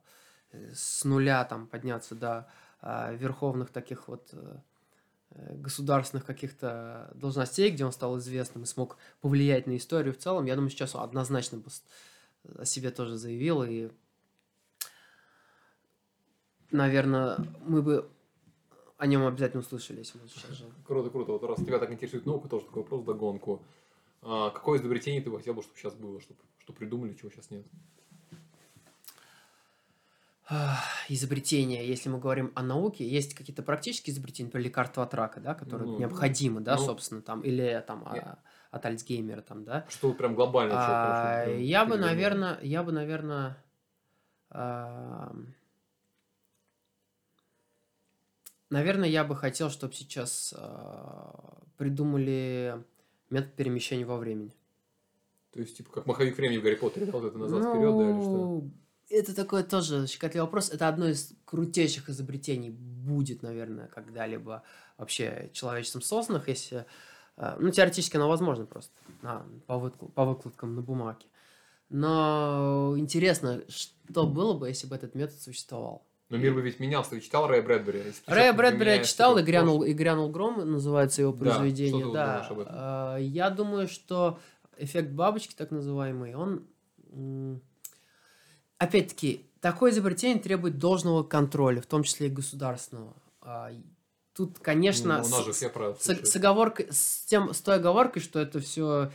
[0.73, 2.47] с нуля там подняться до
[2.81, 4.61] э, верховных таких вот э,
[5.35, 10.55] государственных каких-то должностей, где он стал известным и смог повлиять на историю в целом, я
[10.55, 11.69] думаю, сейчас он однозначно бы
[12.57, 13.89] о себе тоже заявил, и,
[16.71, 18.09] наверное, мы бы
[18.97, 20.65] о нем обязательно услышали, если мы сейчас же.
[20.85, 21.33] Круто, круто.
[21.33, 23.61] Вот раз тебя так интересует наука, тоже такой вопрос догонку.
[24.21, 27.49] А, какое изобретение ты бы хотел бы, чтобы сейчас было, чтобы, что придумали, чего сейчас
[27.49, 27.65] нет?
[31.07, 35.53] Изобретения, если мы говорим о науке, есть какие-то практические изобретения, например, лекарства от рака, да,
[35.53, 38.39] которые Ну, необходимы, да, ну, собственно, там, или там а,
[38.71, 39.85] от Альцгеймера, там, да.
[39.89, 40.73] Что прям глобально?
[40.75, 43.57] А, что, я бы, наверное, я бы, наверное,
[48.69, 52.83] наверное, я бы хотел, чтобы сейчас а, придумали
[53.29, 54.51] метод перемещения во времени.
[55.51, 58.09] То есть, типа, как маховик времени в Гарри Поттере, да, вот это назад вперед, да,
[58.09, 58.63] или что?
[59.15, 60.69] Это такой тоже щекотливый вопрос.
[60.71, 64.63] Это одно из крутейших изобретений будет, наверное, когда-либо
[64.97, 66.85] вообще человечеством созданных, если...
[67.37, 71.25] э, Ну, теоретически оно возможно просто на- по, выкл- по выкладкам на бумаге.
[71.89, 76.05] Но интересно, что было бы, если бы этот метод существовал.
[76.29, 77.11] Но мир бы ведь менялся.
[77.11, 78.01] Ты читал Рэя Брэдбери?
[78.25, 81.99] Рэя Брэдбери я читал, и грянул, и грянул гром, называется его Да, произведение.
[82.01, 82.75] что ты Да, думаешь об этом?
[82.75, 84.39] Э, я думаю, что
[84.77, 86.65] эффект бабочки, так называемый, он
[88.83, 93.13] опять-таки такое изобретение требует должного контроля, в том числе и государственного.
[93.41, 93.71] А,
[94.35, 95.29] Тут, конечно, Ну, с-
[96.01, 99.11] с, с оговоркой, с, тем, с той оговоркой, что это все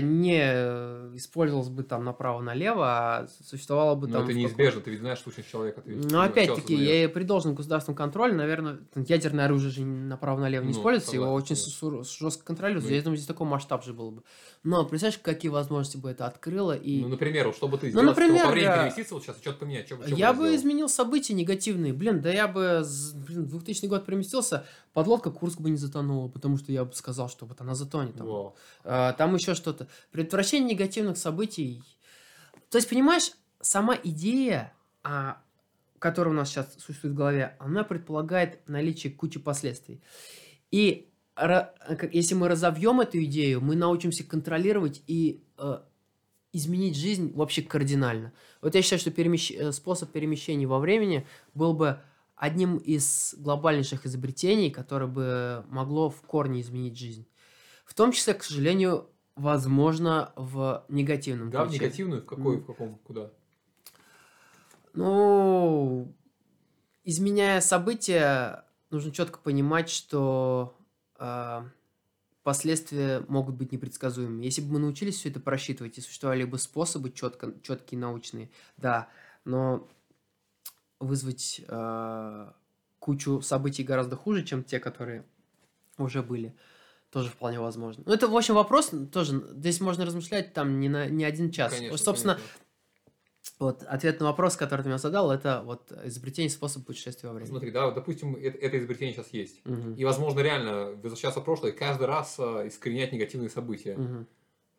[0.00, 4.24] не э, использовалось бы там направо-налево, а существовало бы Но там...
[4.24, 5.80] это неизбежно, ты ведь знаешь сущность человека.
[5.80, 10.72] Ты ну, ну, опять-таки, я при должном государственном контроле, наверное, ядерное оружие же направо-налево не
[10.72, 11.56] Ну, используется, его очень
[12.04, 12.90] жестко контролируется.
[12.90, 14.22] Ну, Я думаю, здесь такой масштаб же был бы.
[14.62, 18.12] Но представляешь, какие возможности бы это открыло, и Ну, например, что бы ты Ну, сделал,
[18.12, 19.04] чтобы например, по времени да.
[19.10, 19.88] вот сейчас, что-то поменять?
[19.88, 20.56] Чё, чё я бы сделал?
[20.56, 21.94] изменил события негативные.
[21.94, 22.84] Блин, да я бы,
[23.26, 27.46] блин, 2000 год переместился, подлодка Курск бы не затонула, потому что я бы сказал, что
[27.46, 28.16] вот она затонет.
[28.16, 28.54] Там, Вау.
[28.84, 29.88] А, там еще что-то.
[30.10, 31.82] Предотвращение негативных событий.
[32.70, 34.72] То есть, понимаешь, сама идея,
[35.02, 35.42] а,
[35.98, 40.02] которая у нас сейчас существует в голове, она предполагает наличие кучи последствий.
[40.70, 41.08] И
[42.12, 45.78] если мы разовьем эту идею, мы научимся контролировать и э,
[46.52, 48.32] изменить жизнь вообще кардинально.
[48.60, 52.00] Вот я считаю, что перемещ- э, способ перемещения во времени был бы
[52.36, 57.26] одним из глобальнейших изобретений, которое бы могло в корне изменить жизнь.
[57.84, 61.84] В том числе, к сожалению, возможно, в негативном Да, в ключе.
[61.84, 62.22] негативную?
[62.22, 63.30] В какой, в каком, куда?
[64.94, 66.14] Ну,
[67.04, 70.76] изменяя события, нужно четко понимать, что
[71.16, 71.66] а,
[72.42, 74.44] последствия могут быть непредсказуемыми.
[74.44, 79.08] Если бы мы научились все это просчитывать и существовали бы способы четко, четкие научные, да,
[79.44, 79.88] но
[81.00, 82.54] вызвать а,
[82.98, 85.24] кучу событий гораздо хуже, чем те, которые
[85.98, 86.54] уже были,
[87.12, 88.02] тоже вполне возможно.
[88.06, 91.74] Ну, это, в общем, вопрос тоже, здесь можно размышлять там не, на, не один час.
[91.74, 92.52] Конечно, собственно, конечно.
[93.58, 97.50] вот ответ на вопрос, который ты меня задал, это вот изобретение способа путешествия во времени.
[97.50, 99.60] Смотри, да, вот, допустим, это, это изобретение сейчас есть.
[99.66, 99.94] Мгм.
[99.94, 103.94] И, возможно, реально возвращаться в прошлое и каждый раз а, искоренять негативные события.
[103.94, 104.26] Мгм.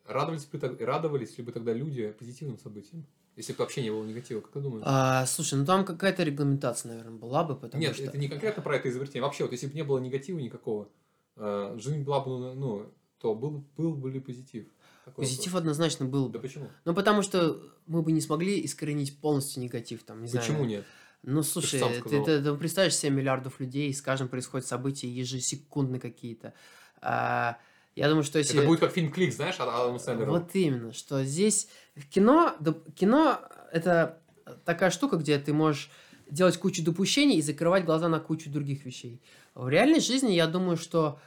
[0.04, 3.06] Радовались, бы, радовались ли бы тогда люди позитивным событиям?
[3.36, 4.82] Если бы вообще не было негатива, как ты думаешь?
[4.84, 8.04] А, слушай, ну там какая-то регламентация, наверное, была бы, потому Нет, что...
[8.04, 9.22] это не конкретно про это изобретение.
[9.22, 11.03] Вообще, вот если бы не было негатива никакого, э,
[11.36, 14.66] жизнь была бы, ну, то был, был бы ли позитив?
[15.04, 16.32] Такой Позитив однозначно был вопрос.
[16.32, 16.42] Да бы.
[16.42, 16.68] почему?
[16.84, 20.46] Ну, потому что мы бы не смогли искоренить полностью негатив, там, не знаю.
[20.46, 20.84] Почему нет?
[21.22, 22.24] Ну, слушай, ты, сказал.
[22.24, 26.52] ты- ты представляешь 7 миллиардов людей, и с каждым происходят события ежесекундно какие-то.
[27.00, 27.58] А,
[27.96, 28.58] я думаю, что если...
[28.58, 30.30] Это будет как фильм «Клик», знаешь, от Адама Сэндлера?
[30.30, 33.40] Вот именно, что здесь в кино, доп- кино
[33.72, 34.20] это
[34.64, 35.90] такая штука, где ты можешь
[36.34, 39.22] делать кучу допущений и закрывать глаза на кучу других вещей.
[39.54, 41.18] В реальной жизни я думаю, что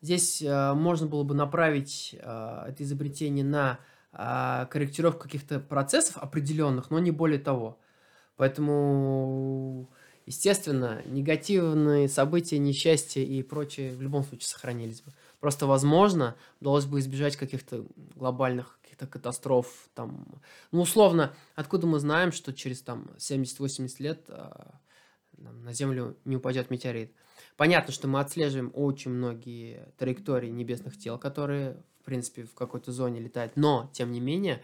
[0.00, 3.78] здесь э, можно было бы направить э, это изобретение на
[4.12, 7.78] э, корректировку каких-то процессов определенных, но не более того.
[8.36, 9.90] Поэтому,
[10.24, 15.12] естественно, негативные события, несчастья и прочее в любом случае сохранились бы.
[15.38, 17.84] Просто, возможно, удалось бы избежать каких-то
[18.16, 19.88] глобальных каких-то катастроф.
[19.94, 20.26] Там.
[20.70, 24.78] Ну, условно, откуда мы знаем, что через там 70-80 лет а,
[25.32, 27.12] на Землю не упадет метеорит?
[27.56, 33.20] Понятно, что мы отслеживаем очень многие траектории небесных тел, которые, в принципе, в какой-то зоне
[33.20, 33.56] летают.
[33.56, 34.62] Но, тем не менее,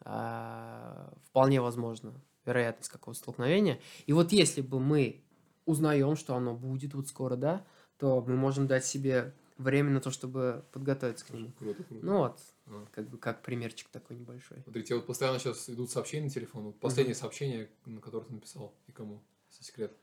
[0.00, 2.14] а, вполне возможно
[2.46, 3.78] вероятность какого-то столкновения.
[4.06, 5.22] И вот если бы мы
[5.66, 7.64] узнаем, что оно будет вот скоро, да,
[7.98, 11.52] то мы можем дать себе время на то, чтобы подготовиться к нему.
[11.58, 12.04] Круто, круто.
[12.06, 12.86] Ну вот, А.
[12.92, 14.60] как бы как примерчик такой небольшой.
[14.62, 16.64] Смотрите, вот постоянно сейчас идут сообщения на телефон.
[16.64, 19.22] Вот последнее сообщение, на которое ты написал, и кому?
[19.50, 19.96] Если секрет.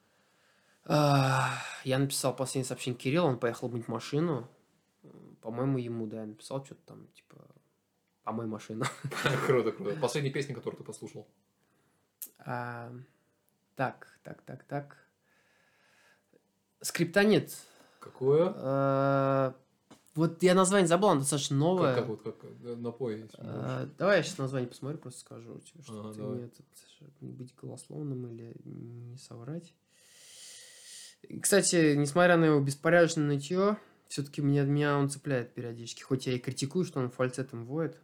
[0.86, 4.50] А, Я написал последнее сообщение Кириллу, он поехал мыть машину.
[5.42, 7.36] По-моему, ему, да, я написал что-то там, типа,
[8.24, 8.86] помой машину.
[9.46, 9.96] Круто, круто.
[10.00, 11.28] Последняя песня, которую ты послушал.
[12.40, 12.92] А,
[13.76, 14.98] Так, так, так, так.
[16.82, 17.54] Скриптонит.
[18.04, 18.54] Какое?
[18.56, 19.54] Э,
[20.16, 21.96] Вот я название забыл, оно достаточно новое.
[21.96, 23.26] Как, как вот как э, напой.
[23.38, 26.50] Э, Давай я сейчас название посмотрю, просто скажу тебе, чтобы Ага, ты давай.
[27.22, 29.74] не, быть голословным или не соврать.
[31.42, 33.78] Кстати, несмотря на его беспорядочное нытье,
[34.10, 36.04] все-таки меня, меня он цепляет периодически.
[36.04, 37.98] Хоть я и критикую, что он фальцетом воет.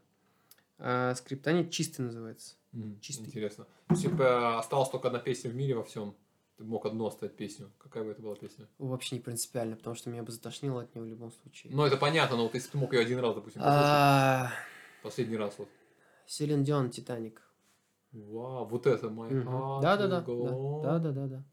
[0.77, 2.55] А скриптонит чистый называется.
[2.73, 3.25] М, чистый.
[3.27, 3.67] Интересно.
[3.89, 6.15] Э, осталась только одна песня в мире во всем,
[6.59, 7.71] ты мог одну оставить песню.
[7.77, 8.67] Какая бы это была песня?
[8.79, 11.73] Вообще не принципиально, потому что меня бы затошнило от него в любом случае.
[11.73, 14.51] Ну, это понятно, но вот если ты мог ее один раз, допустим, послушать, А,
[15.01, 15.69] последний раз вот.
[16.27, 17.41] Селин Дион, Титаник.
[18.11, 19.07] Вау, вот это.
[19.07, 20.21] Heart Да-да-да.
[20.21, 21.27] Да-да-да.
[21.27, 21.43] да.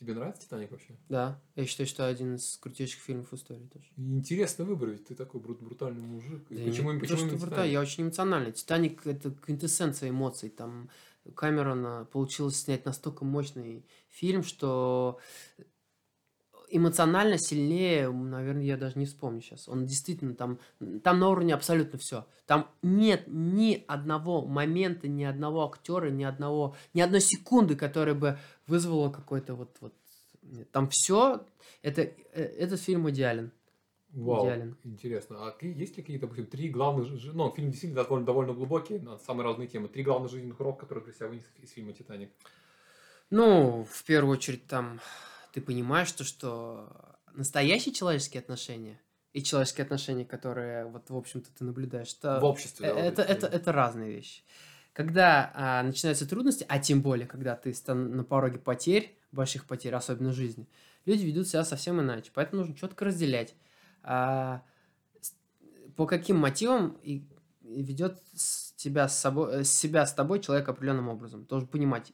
[0.00, 0.98] Тебе нравится Титаник вообще?
[1.08, 3.86] Да, я считаю, что один из крутейших фильмов истории тоже.
[3.96, 6.44] Интересный выбор, ведь ты такой брут- брутальный мужик.
[6.50, 7.72] Да почему, не почему то, что Титаник?
[7.72, 8.50] я очень эмоциональный.
[8.50, 10.50] Титаник это квинтэссенция эмоций.
[10.50, 10.90] Там
[11.34, 15.18] Камерона получилось снять настолько мощный фильм, что
[16.68, 19.68] эмоционально сильнее, наверное, я даже не вспомню сейчас.
[19.68, 20.58] Он действительно там,
[21.02, 22.26] там на уровне абсолютно все.
[22.46, 28.38] Там нет ни одного момента, ни одного актера, ни одного, ни одной секунды, которая бы
[28.66, 29.94] вызвала какой-то вот, вот.
[30.72, 31.46] Там все.
[31.80, 33.52] Это, э, этот фильм идеален.
[34.14, 34.76] Вау, идеален.
[34.84, 35.48] интересно.
[35.48, 37.08] А есть ли какие-то, допустим, три главных...
[37.32, 39.88] Ну, фильм действительно довольно, довольно глубокий, на самые разные темы.
[39.88, 42.30] Три главных жизненных урока, которые ты себя вынес из фильма «Титаник».
[43.30, 45.00] Ну, в первую очередь, там
[45.52, 46.88] ты понимаешь, то, что
[47.32, 49.00] настоящие человеческие отношения
[49.32, 53.18] и человеческие отношения, которые, вот, в общем-то, ты наблюдаешь, это, В обществе, да, э, вот
[53.18, 54.42] это, это, это разные вещи.
[54.92, 60.32] Когда а, начинаются трудности, а тем более, когда ты на пороге потерь, больших потерь, особенно
[60.32, 60.68] жизни,
[61.04, 62.30] люди ведут себя совсем иначе.
[62.32, 63.54] Поэтому нужно четко разделять,
[64.04, 64.62] а,
[65.96, 67.24] по каким мотивам и,
[67.62, 68.22] ведет
[68.76, 71.46] тебя с собой, э, себя с тобой человек определенным образом.
[71.46, 72.12] Должен понимать,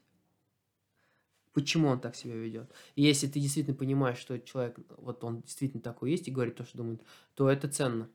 [1.53, 2.71] почему он так себя ведет.
[2.95, 6.65] И если ты действительно понимаешь, что человек, вот он действительно такой есть и говорит то,
[6.65, 7.03] что думает,
[7.35, 8.09] то это ценно.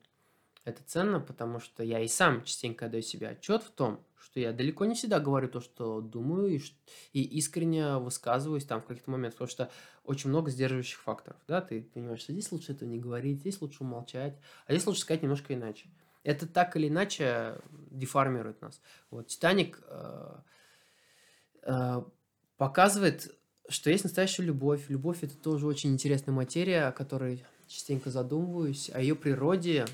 [0.66, 4.52] Это ценно, потому что я и сам частенько даю себе отчет в том, что я
[4.52, 6.60] далеко не всегда говорю то, что думаю, и,
[7.12, 9.70] и искренне высказываюсь там в каких-то моментах, потому что
[10.02, 13.84] очень много сдерживающих факторов, да, ты понимаешь, что здесь лучше этого не говорить, здесь лучше
[13.84, 15.88] умолчать, а здесь лучше сказать немножко иначе.
[16.24, 17.60] Это так или иначе
[17.92, 18.80] деформирует нас.
[19.12, 20.36] Вот «Титаник» э,
[21.62, 22.02] э,
[22.56, 23.32] показывает,
[23.68, 24.86] что есть настоящая любовь.
[24.88, 29.86] Любовь это тоже очень интересная материя, о которой частенько задумываюсь, о ее природе,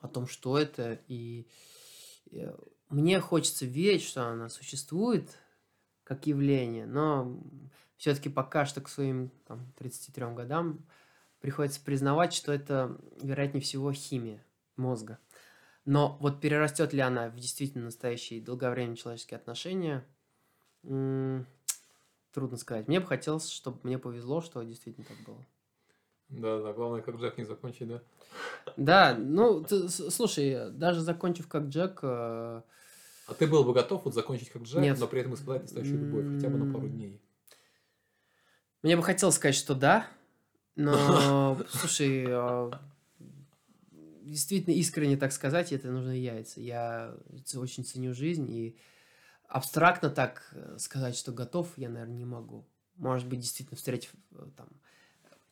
[0.00, 1.00] о том, что это.
[1.08, 1.46] И
[2.32, 2.54] э,
[2.88, 5.30] мне хочется верить, что она существует
[6.04, 7.40] как явление, но
[7.96, 10.84] все-таки пока что к своим там, 33 годам
[11.40, 14.44] приходится признавать, что это, вероятнее всего, химия
[14.76, 15.18] мозга.
[15.84, 20.04] Но вот перерастет ли она в действительно настоящие долговременные человеческие отношения,
[20.82, 22.88] трудно сказать.
[22.88, 25.46] Мне бы хотелось, чтобы мне повезло, что действительно так было.
[26.30, 28.02] Да, да, главное, как Джек не закончить, да?
[28.76, 32.62] Да, ну, ты слушай, даже закончив как Джек, э,
[33.26, 34.98] А ты был бы готов вот закончить как Джек, Нет.
[34.98, 37.20] но при этом испытать настоящую любовь, хотя бы на пару дней?
[38.82, 40.06] мне бы хотелось сказать, что да,
[40.76, 42.70] но, слушай, э,
[44.22, 46.60] действительно искренне так сказать, это нужно яйца.
[46.60, 47.14] Я
[47.54, 48.78] очень ценю жизнь, и
[49.48, 52.66] абстрактно так э, сказать, что готов, я, наверное, не могу.
[52.96, 54.68] Может быть, действительно, встретив э, там,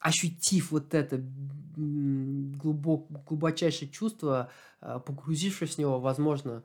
[0.01, 1.23] ощутив вот это
[1.77, 6.63] глубок, глубочайшее чувство, э, погрузившись в него, возможно,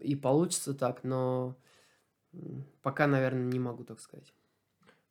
[0.00, 1.56] и получится так, но
[2.82, 4.32] пока, наверное, не могу так сказать.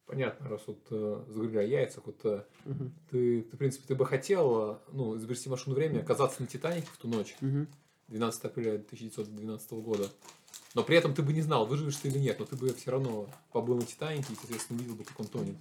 [0.06, 2.94] Понятно, раз вот э, заговорили о яйцах, вот э, Мгм.
[3.10, 6.98] ты, ты, в принципе, ты бы хотел, ну, изобрести машину времени, оказаться на Титанике в
[6.98, 7.68] ту ночь, Мгм.
[8.10, 10.10] 12 апреля 1912 года.
[10.76, 12.92] Но при этом ты бы не знал, выживешь ты или нет, но ты бы все
[12.92, 15.56] равно побыл на Титанике и, соответственно, видел бы, как он тонет.
[15.56, 15.60] Э,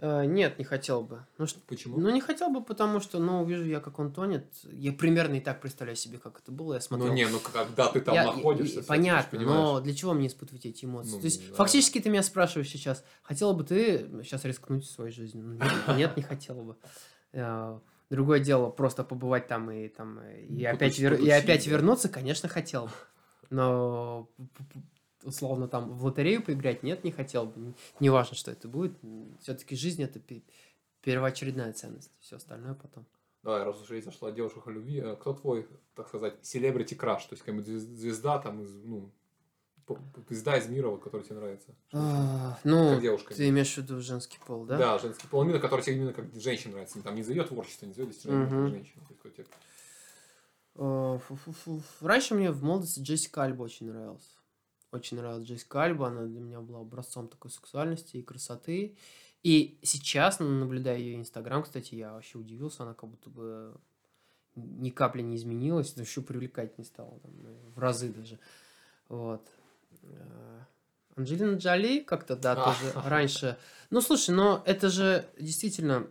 [0.00, 1.24] Нет, не хотел бы.
[1.38, 1.98] Ну, что, Почему?
[1.98, 4.46] ну, не хотел бы, потому что, ну, вижу я, как он тонет.
[4.72, 6.74] Я примерно и так представляю себе, как это было.
[6.74, 7.08] Я смотрел.
[7.10, 9.58] ну, не, ну, когда ты там Я- находишься, и- понятно, понимаешь.
[9.60, 11.12] но для чего мне испытывать эти эмоции?
[11.12, 11.54] Ну, То есть, да.
[11.54, 15.58] фактически ты меня спрашиваешь сейчас, хотела бы ты сейчас рискнуть своей жизнью?
[15.86, 16.76] Ну, Нет, не хотела бы.
[17.32, 17.78] Э,
[18.10, 22.86] Другое дело, просто побывать там и там и Ну, опять, и опять вернуться, конечно, хотел
[22.86, 22.90] бы.
[23.48, 24.28] Но
[25.24, 27.60] условно там в лотерею поиграть, нет, не хотел бы.
[27.60, 28.92] Не- Неважно, что это будет.
[29.40, 30.42] Все-таки жизнь это пе-
[31.02, 32.10] первоочередная ценность.
[32.20, 33.04] Все остальное потом.
[33.42, 35.66] Давай, раз уж речь зашла о девушках любви, э, кто твой,
[35.96, 39.10] так сказать, селебрити краш, то есть какая-нибудь звез- звезда там из, ну,
[40.28, 41.74] звезда из мира, вот, которая тебе нравится?
[41.92, 43.34] А, Ну, Как девушка.
[43.34, 44.78] ты имеешь в виду женский пол, да?
[44.78, 47.02] Да, женский пол, именно который тебе именно как женщина нравится.
[47.02, 49.02] Там не за ее творчество, не за ее достижение, а как женщина.
[52.00, 54.36] Раньше мне в молодости Джессика Альба очень нравилась.
[54.92, 56.08] Очень нравилась Джессика Альба.
[56.08, 58.94] Она для меня была образцом такой сексуальности и красоты.
[59.42, 63.74] И сейчас, ну, наблюдая ее Инстаграм, кстати, я вообще удивился, она как будто бы
[64.54, 67.32] ни капли не изменилась, еще привлекательнее стала, там,
[67.74, 68.38] в разы даже.
[69.08, 69.42] Вот.
[70.02, 70.60] Э,
[71.16, 72.64] Анджелина Джоли как-то, да, А.
[72.66, 73.58] тоже раньше.
[73.90, 76.06] Ну, слушай, но это же действительно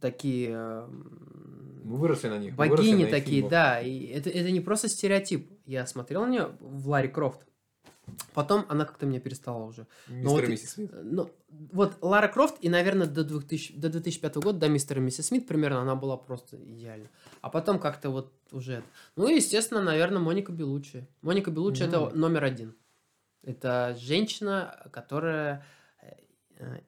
[0.00, 2.54] такие эм, Мы выросли на них.
[2.54, 3.50] богини на такие, фильмах.
[3.50, 3.80] да.
[3.80, 5.50] И это, это не просто стереотип.
[5.66, 7.40] Я смотрел на нее в Ларри Крофт.
[8.32, 9.86] Потом она как-то меня перестала уже.
[10.08, 10.90] Мистер вот и и- миссис Смит.
[11.02, 15.26] Ну, вот Лара Крофт, и, наверное, до, 2000, до 2005 года, до мистера и миссис
[15.26, 17.08] Смит примерно, она была просто идеальна.
[17.42, 18.74] А потом как-то вот уже...
[18.76, 18.86] это.
[19.16, 21.06] Ну, и, естественно, наверное, Моника Белуччи.
[21.20, 22.18] Моника Белуччи это Мгм.
[22.18, 22.74] номер один.
[23.42, 25.66] Это женщина, которая
[26.02, 26.12] э,
[26.58, 26.78] э,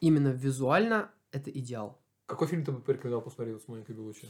[0.00, 2.00] именно визуально это идеал.
[2.26, 4.28] Какой фильм ты бы порекомендовал посмотреть с Моникой Белуччи?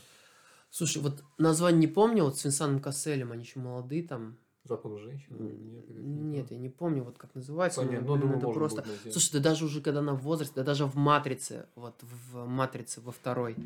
[0.71, 4.39] Слушай, вот название не помню, вот с Винсаном Касселем, они еще молодые там.
[4.65, 5.37] Запах женщины?
[5.39, 7.81] Нет, Нет, я не помню, вот как называется.
[7.81, 8.85] но, Понятно, ну, блин, думаю, это просто...
[9.11, 13.01] Слушай, да даже уже когда она в возрасте, да даже в «Матрице», вот в «Матрице»
[13.01, 13.57] во второй,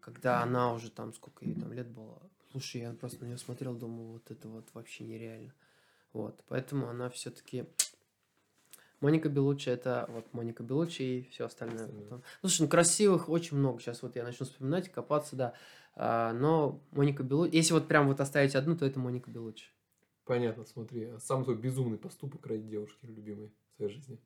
[0.00, 2.22] когда она уже там, сколько ей там лет было.
[2.52, 5.52] Слушай, я просто на нее смотрел, думал, вот это вот вообще нереально.
[6.12, 7.66] Вот, поэтому она все-таки...
[9.00, 11.82] Моника Белуччи это вот Моника Белуччи и все остальное.
[11.84, 12.04] Остальное.
[12.04, 12.22] потом.
[12.40, 13.80] Слушай, ну красивых очень много.
[13.80, 15.54] Сейчас вот я начну вспоминать, копаться, да.
[15.94, 17.54] А, но Моника Белуччи...
[17.56, 19.66] Если вот прям вот оставить одну, то это Моника Белуччи.
[20.24, 21.04] Понятно, смотри.
[21.04, 24.18] а Самый твой безумный поступок ради девушки любимой в своей жизни.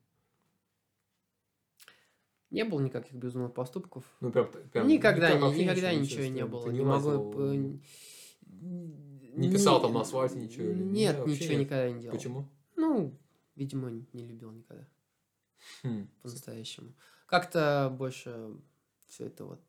[2.51, 4.05] Не было никаких безумных поступков.
[4.21, 6.65] Ну, прям, прям никогда, не ни- вообще никогда ничего, ничего, не было.
[6.65, 7.81] ты Не, не могу.
[9.35, 11.61] не писал там на асфальте ничего Нет, не, ничего нет?
[11.61, 12.15] никогда не делал.
[12.17, 12.49] Почему?
[12.77, 13.19] Ну,
[13.57, 14.87] видимо, не любил никогда
[15.83, 16.09] Хм.
[16.23, 16.93] по-настоящему.
[17.27, 18.55] Как-то больше
[19.09, 19.61] все это вот.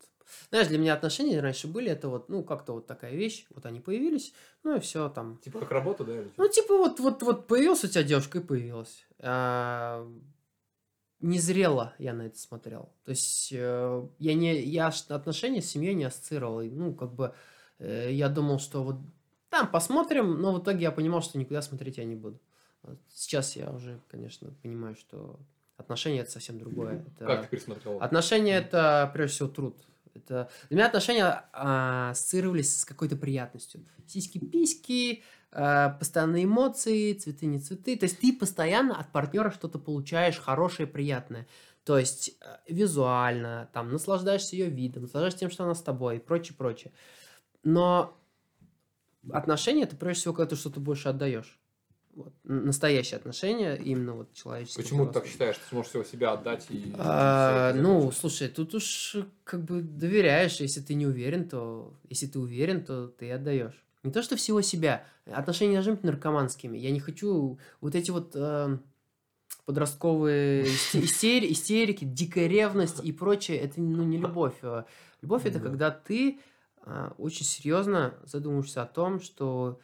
[0.48, 3.80] Знаешь, для меня отношения раньше были, это вот, ну, как-то вот такая вещь, вот они
[3.80, 4.32] появились,
[4.62, 5.38] ну и все там.
[5.38, 6.14] Типа как работа, да?
[6.14, 6.32] Или?
[6.36, 9.06] Ну, типа, вот, вот, вот появилась у тебя девушка и появилась.
[9.18, 10.10] А,
[11.20, 12.92] незрело я на это смотрел.
[13.04, 16.60] То есть э, я не я отношения с семьей не ассоциировал.
[16.60, 17.34] И, Ну, как бы
[17.78, 18.96] э, я думал, что вот
[19.48, 22.40] там посмотрим, но в итоге я понимал, что никуда смотреть я не буду.
[23.12, 25.38] Сейчас я уже, конечно, понимаю, что
[25.76, 27.04] отношения это совсем другое.
[27.16, 27.98] Это- Как ты пересмотрел?
[28.00, 29.76] Отношения это прежде всего труд.
[30.14, 30.48] Это...
[30.68, 33.84] Для меня отношения а, ассоциировались с какой-то приятностью.
[34.06, 37.96] Сиськи-письки, а, постоянные эмоции, цветы не цветы.
[37.96, 41.46] То есть ты постоянно от партнера что-то получаешь хорошее, приятное.
[41.84, 46.18] То есть э, визуально, там, наслаждаешься ее видом, наслаждаешься тем, что она с тобой и
[46.20, 46.92] прочее, прочее.
[47.62, 48.16] Но
[49.30, 51.58] отношения это прежде всего, когда ты что-то больше отдаешь.
[52.14, 52.32] Вот.
[52.44, 54.84] Настоящие отношения, именно вот человеческие.
[54.84, 55.56] Почему ты так считаешь?
[55.56, 56.94] Ты сможешь всего себя отдать и...
[56.96, 58.20] А, и ну, закончить?
[58.20, 63.08] слушай, тут уж как бы доверяешь, если ты не уверен, то если ты уверен, то
[63.08, 63.84] ты отдаешь.
[64.04, 65.04] Не то, что всего себя.
[65.26, 66.78] Отношения должны быть наркоманскими.
[66.78, 68.78] Я не хочу вот эти вот э,
[69.64, 73.58] подростковые исте- истери- истерики, дикая ревность и прочее.
[73.58, 74.54] Это ну, не любовь.
[74.62, 74.84] Э,
[75.22, 75.64] Любовь это Да.
[75.64, 76.38] когда ты
[76.84, 79.80] э, очень серьезно задумываешься о том, что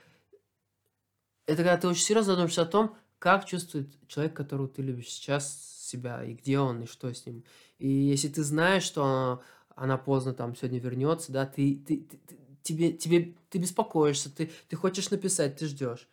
[1.51, 5.87] это когда ты очень серьезно задумываешься о том, как чувствует человек, которого ты любишь сейчас
[5.87, 7.45] себя, и где он, и что с ним.
[7.79, 9.41] И если ты знаешь, что она,
[9.75, 14.77] она поздно там сегодня вернется, да, ты, ты, ты- тебе, тебе, ты беспокоишься, ты, ты
[14.77, 16.09] хочешь написать, ты ждешь.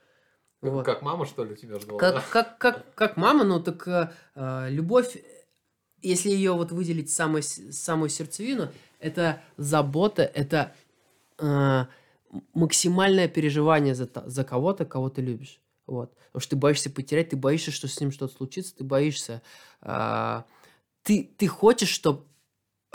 [0.61, 0.85] Как- Вот.
[0.85, 1.99] Как мама, что ли, тебя ждала?
[1.99, 2.11] да?
[2.13, 5.17] Как, как, как, как мама, ну так э, э, любовь,
[6.01, 8.69] если ее вот выделить самой, самую сердцевину,
[8.99, 10.73] это забота, это
[11.37, 11.85] э,
[12.53, 15.59] максимальное переживание за, за кого-то, кого ты любишь.
[15.85, 16.13] Вот.
[16.27, 19.41] Потому что ты боишься потерять, ты боишься, что с ним что-то случится, ты боишься.
[19.81, 20.45] а,
[21.03, 22.25] ты, ты хочешь, чтобы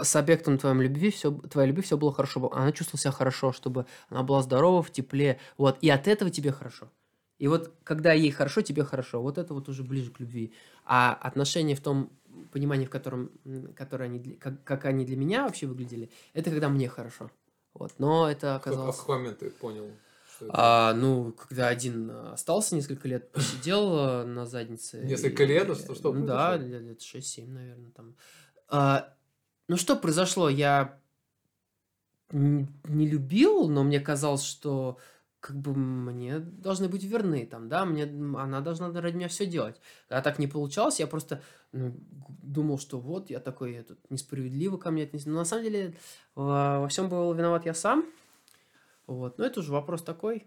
[0.00, 3.86] с объектом твоей любви все, твоей любви все было хорошо, она чувствовала себя хорошо, чтобы
[4.08, 6.90] она была здорова, в тепле, вот, и от этого тебе хорошо.
[7.38, 10.52] И вот когда ей хорошо, тебе хорошо, вот это вот уже ближе к любви.
[10.84, 12.10] А отношения в том
[12.52, 16.68] понимании, в котором, м, которое они, как, как они для меня вообще выглядели, это когда
[16.68, 17.30] мне хорошо.
[17.74, 18.96] Вот, но это оказалось...
[18.96, 19.90] А какой момент ты понял?
[20.48, 25.00] А, ну, когда один остался несколько лет, посидел э, на заднице.
[25.04, 25.70] Несколько и- лет?
[25.70, 28.16] А что- что Ну Да, лет, лет 6-7, наверное, там.
[28.68, 29.14] А,
[29.68, 30.48] ну, что произошло?
[30.48, 30.98] Я
[32.32, 34.98] не любил, но мне казалось, что
[35.42, 39.80] как бы мне должны быть верны там, да, мне она должна ради меня все делать.
[40.08, 41.92] Когда так не получалось, я просто ну,
[42.42, 45.32] думал, что вот я такой этот, несправедливо ко мне отнесен.
[45.32, 45.96] Но на самом деле
[46.36, 48.06] во, во всем был виноват я сам.
[49.08, 50.46] Вот, но это уже вопрос такой.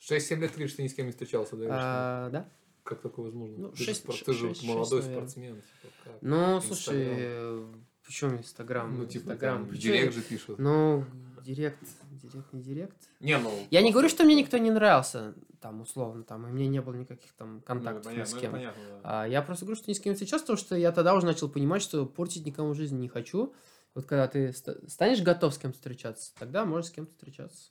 [0.00, 1.66] 6-7 лет говоришь, ты ни с кем не встречался, да?
[1.70, 2.48] А, да.
[2.82, 3.56] Как такое возможно?
[3.58, 5.18] Ну, ты, шесть- же, спор- ты же шесть- молодой шесть, наверное.
[5.20, 5.54] спортсмен.
[5.54, 6.12] типа, как?
[6.20, 7.20] Ну, слушай, Инстаграм.
[7.20, 7.74] э,
[8.12, 8.94] Почему Инстаграм?
[8.94, 9.64] Ну, типа, Инстаграм.
[9.64, 10.58] в директ же пишут.
[10.58, 11.06] Ну,
[11.42, 11.78] директ,
[12.10, 12.96] директ, не директ.
[13.20, 13.50] Не, ну...
[13.70, 16.92] Я не говорю, что мне никто не нравился, там, условно, там, и мне не было
[16.92, 18.52] никаких там Ну, контактов ни понятно, с ну, это кем.
[18.52, 19.00] понятно, да.
[19.22, 21.48] А, я просто говорю, что ни с кем встречался, потому что я тогда уже начал
[21.48, 23.54] понимать, что портить никому жизнь не хочу.
[23.94, 27.70] Вот когда ты ста- станешь готов с кем-то встречаться, тогда можешь с кем-то встречаться.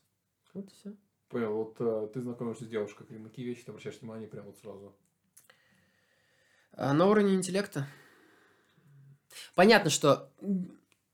[0.56, 0.94] Вот и все.
[1.30, 4.58] Понял, вот э, ты знакомишься с девушкой, на какие вещи ты обращаешь внимание прямо вот
[4.58, 4.96] сразу?
[6.74, 7.86] А на уровне интеллекта.
[9.56, 10.30] Понятно, что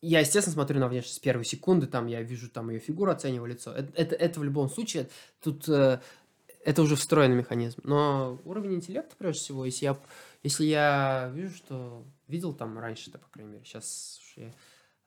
[0.02, 3.50] я, естественно, смотрю на внешность с первой секунды, там я вижу там ее фигуру, оцениваю
[3.50, 3.74] лицо.
[3.74, 5.10] Это, это, это в любом случае,
[5.42, 6.00] тут э,
[6.64, 7.82] это уже встроенный механизм.
[7.84, 9.98] Но уровень интеллекта, прежде всего, если я,
[10.44, 14.54] если я вижу, что видел там раньше-то, по крайней мере, сейчас я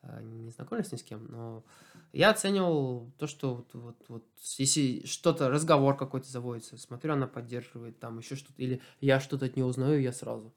[0.03, 1.65] э, не знакомлюсь ни с кем, но
[2.13, 4.25] я оценивал то, что вот, вот, вот
[4.57, 9.55] если что-то, разговор какой-то заводится, смотрю, она поддерживает там еще что-то, или я что-то от
[9.55, 10.53] нее узнаю, я сразу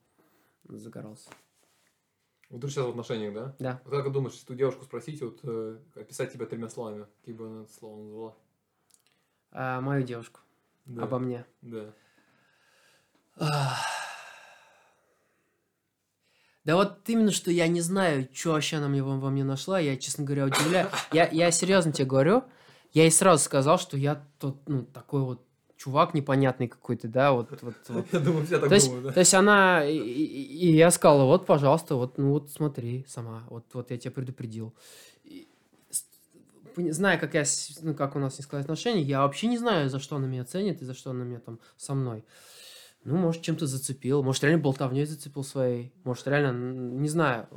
[0.68, 1.30] загорался.
[2.54, 3.56] Вот ты сейчас в отношениях, да?
[3.58, 3.82] Да.
[3.84, 7.34] Вот как ты думаешь, если ту девушку спросить, вот э, описать тебя тремя словами, какие
[7.34, 8.36] бы она это слово назвала?
[9.52, 10.40] А, мою девушку.
[10.86, 11.02] Да.
[11.02, 11.48] Обо мне.
[11.64, 11.96] Да.
[16.64, 19.80] Да вот именно, что я не знаю, что вообще она мне во, во мне нашла,
[19.80, 20.90] я, честно говоря, удивляю.
[21.12, 22.44] Я, я серьезно тебе говорю,
[22.92, 25.44] я ей сразу сказал, что я тот, ну, такой вот
[25.84, 28.06] чувак непонятный какой-то, да, вот, вот, вот.
[28.14, 29.12] Я думаю, все так То думают, да?
[29.12, 33.66] то есть она, и, и- я сказал, вот, пожалуйста, вот, ну вот смотри сама, вот,
[33.74, 34.74] вот я тебя предупредил.
[35.26, 35.48] И
[36.92, 37.44] зная, как я,
[37.82, 40.46] ну, как у нас не складываются отношения, я вообще не знаю, за что она меня
[40.46, 42.24] ценит и за что она меня там со мной.
[43.04, 46.54] Ну, может, чем-то зацепил, может, реально болтовней зацепил своей, может, реально,
[47.02, 47.48] не знаю.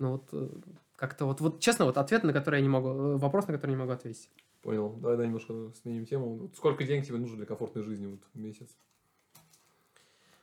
[0.00, 0.48] Ну, вот э,
[0.96, 3.70] как-то вот, вот честно, вот ответ, на который я не могу, э, вопрос, на который
[3.70, 4.28] я не могу ответить.
[4.64, 4.94] Понял.
[4.94, 5.52] Давай, да, немножко
[5.82, 6.36] сменим тему.
[6.38, 8.68] Вот сколько денег тебе нужно для комфортной жизни вот, в месяц?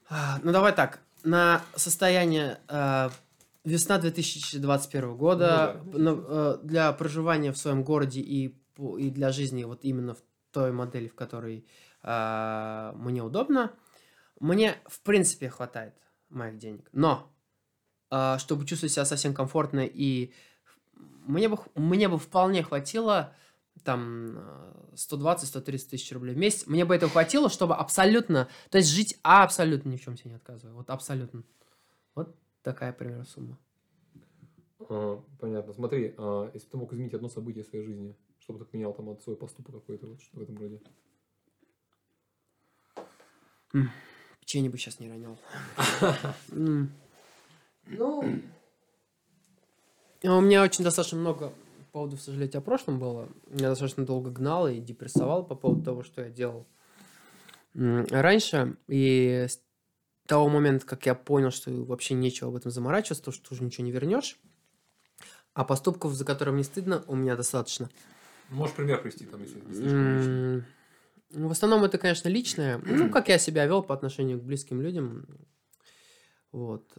[0.10, 1.00] А, Ну, давай так.
[1.24, 3.10] На состояние э,
[3.64, 5.98] весна 2021 года Ну да.
[6.00, 8.56] на- э, для проживания в своем городе и,
[9.00, 11.66] и для жизни вот именно в той модели, в которой
[12.04, 13.72] э, мне удобно,
[14.40, 15.96] мне в принципе хватает
[16.30, 16.88] моих денег.
[16.92, 17.28] Но
[18.12, 20.32] э, чтобы чувствовать себя совсем комфортно и
[21.26, 23.34] мне бы, мне бы вполне хватило
[23.84, 26.68] там э, 120-130 тысяч рублей в месяц.
[26.68, 30.36] Мне бы этого хватило, чтобы абсолютно, то есть жить абсолютно ни в чем себе не
[30.36, 30.74] отказывая.
[30.76, 31.44] Вот абсолютно.
[32.16, 33.58] Вот такая примерно сумма.
[34.80, 35.74] А, понятно.
[35.74, 38.66] Смотри, а, если бы ты мог изменить одно событие в своей жизни, что бы ты
[38.66, 40.82] поменял там от свой поступок какой-то, вот что в этом роде?
[44.40, 45.38] Печенье бы сейчас не ронял.
[50.24, 51.52] Ну, у меня очень достаточно много
[51.92, 53.30] поводов сожалеть о прошлом было.
[53.52, 56.68] Я достаточно долго гнал и депрессовал по поводу того, что я делал
[57.74, 58.78] раньше.
[58.88, 59.62] И с
[60.26, 63.86] того момента, как я понял, что вообще нечего об этом заморачиваться, то, что уже ничего
[63.86, 64.40] не вернешь.
[65.54, 67.90] А поступков, за которые мне стыдно, у меня достаточно.
[68.50, 70.66] Можешь пример привести, там, если не слишком
[71.32, 72.78] ну, В основном это, конечно, личное.
[72.86, 75.28] Ну, как я себя вел по отношению к близким людям.
[76.52, 76.90] Вот.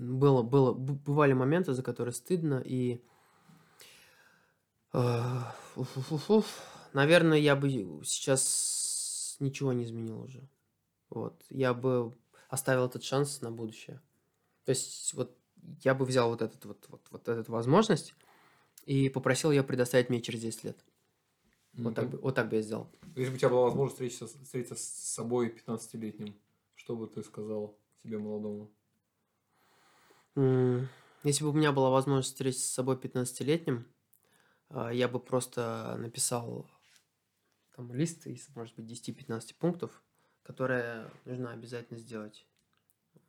[0.00, 3.02] Было, было, бывали моменты, за которые стыдно, и...
[4.94, 5.40] э.
[6.94, 7.70] Наверное, я бы
[8.04, 10.48] сейчас ничего не изменил уже.
[11.10, 11.44] Вот.
[11.50, 12.14] Я бы
[12.48, 14.00] оставил этот шанс на будущее.
[14.64, 15.36] То есть, вот
[15.82, 18.14] я бы взял вот, этот, вот, вот, вот эту возможность
[18.86, 20.84] и попросил ее предоставить мне через 10 лет.
[21.76, 22.88] М, Вот так, бы, вот так бы я сделал.
[23.16, 26.34] Если бы у тебя была возможность встретиться, встретиться с собой 15-летним,
[26.74, 28.70] что бы ты сказал себе молодому?
[31.22, 33.86] Если бы у меня была возможность встретиться с собой 15-летним,
[34.70, 36.66] а, я бы просто написал
[37.76, 40.02] там лист из, может быть, 10-15 пунктов,
[40.42, 42.46] которые нужно обязательно сделать.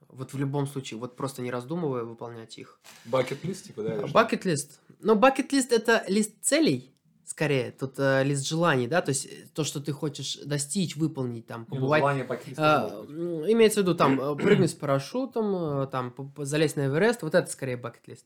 [0.07, 2.80] Вот в любом случае, вот просто не раздумывая, выполнять их.
[3.05, 4.07] Бакет-лист, типа, да?
[4.07, 4.80] Бакет-лист.
[4.99, 6.93] Но бакет-лист это лист целей,
[7.26, 7.72] скорее.
[7.72, 11.65] Тут э, лист желаний, да, то есть э, то, что ты хочешь достичь, выполнить, там,
[11.65, 16.13] побывать желание бакет-лист А, м, имеется в виду там э, прыгнуть с парашютом, э, там
[16.38, 18.26] залезть на Эверест, вот это скорее бакет-лист.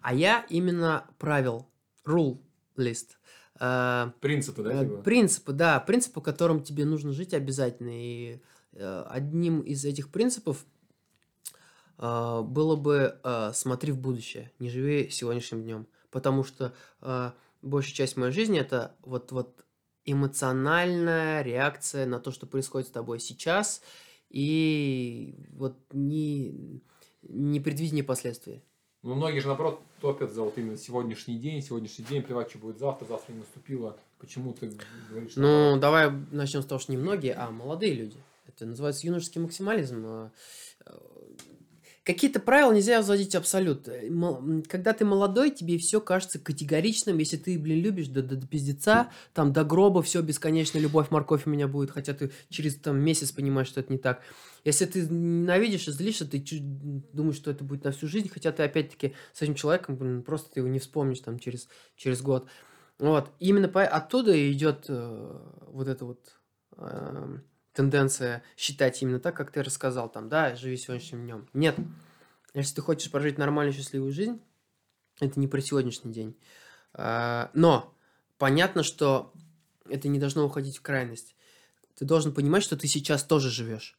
[0.00, 1.66] А я именно правил,
[2.06, 2.38] rule
[2.76, 3.18] лист.
[3.60, 5.02] Э, Принципы, да, э, типа?
[5.02, 7.90] Принципы, да, принципы, которым тебе нужно жить обязательно.
[7.92, 8.40] И
[8.72, 10.64] э, одним из этих принципов
[11.98, 15.86] э, было бы э, смотри в будущее, не живи сегодняшним днем.
[16.10, 17.30] Потому что э,
[17.62, 19.64] большая часть моей жизни это вот, вот
[20.04, 23.82] эмоциональная реакция на то, что происходит с тобой сейчас,
[24.28, 26.82] и вот не,
[27.22, 28.62] непредвидение последствий.
[29.02, 32.78] Ну, многие же, наоборот, топят за вот именно сегодняшний день, сегодняшний день, плевать, что будет
[32.78, 33.98] завтра, завтра не наступило.
[34.18, 34.72] Почему ты
[35.10, 35.80] говоришь, Ну, наоборот?
[35.80, 38.16] давай начнем с того, что не многие, а молодые люди.
[38.46, 40.30] Это называется юношеский максимализм.
[42.04, 43.86] Какие-то правила нельзя вводить абсолют.
[43.86, 44.10] Э,
[44.68, 49.10] когда ты молодой, тебе все кажется категоричным, если ты, блин, любишь до, до, до пиздеца,
[49.32, 53.30] там, до гроба, все, бесконечно, любовь, морковь у меня будет, хотя ты через там месяц
[53.30, 54.20] понимаешь, что это не так.
[54.64, 56.42] Если ты ненавидишь и злишься, ты
[57.12, 60.50] думаешь, что это будет на всю жизнь, хотя ты опять-таки с этим человеком, блин, просто
[60.50, 62.48] ты его не вспомнишь там через, через год.
[62.98, 63.30] Вот.
[63.38, 66.20] именно по, оттуда идет э, вот это вот
[66.76, 67.38] э,
[67.72, 71.48] тенденция считать именно так, как ты рассказал, там, да, живи сегодняшним днем.
[71.52, 71.76] Нет.
[72.54, 74.40] Если ты хочешь прожить нормальную, счастливую жизнь,
[75.20, 76.36] это не про сегодняшний день.
[76.92, 77.94] А, но
[78.38, 79.32] понятно, что
[79.88, 81.34] это не должно уходить в крайность.
[81.96, 83.98] Ты должен понимать, что ты сейчас тоже живешь.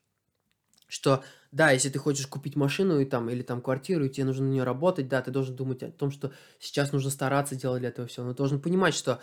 [0.87, 4.45] Что, да, если ты хочешь купить машину и там, или там квартиру, и тебе нужно
[4.45, 7.89] на нее работать, да, ты должен думать о том, что сейчас нужно стараться делать для
[7.89, 8.23] этого все.
[8.23, 9.19] Но ты должен понимать, что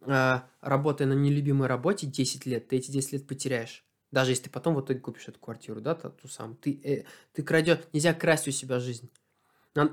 [0.00, 3.84] э, работая на нелюбимой работе 10 лет, ты эти 10 лет потеряешь.
[4.12, 6.56] Даже если ты потом в итоге купишь эту квартиру, да, ту, ту самую.
[6.56, 9.10] Ты, э, ты крадешь, нельзя красть у себя жизнь.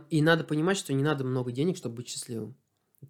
[0.10, 2.56] И надо понимать, что не надо много денег, чтобы быть счастливым.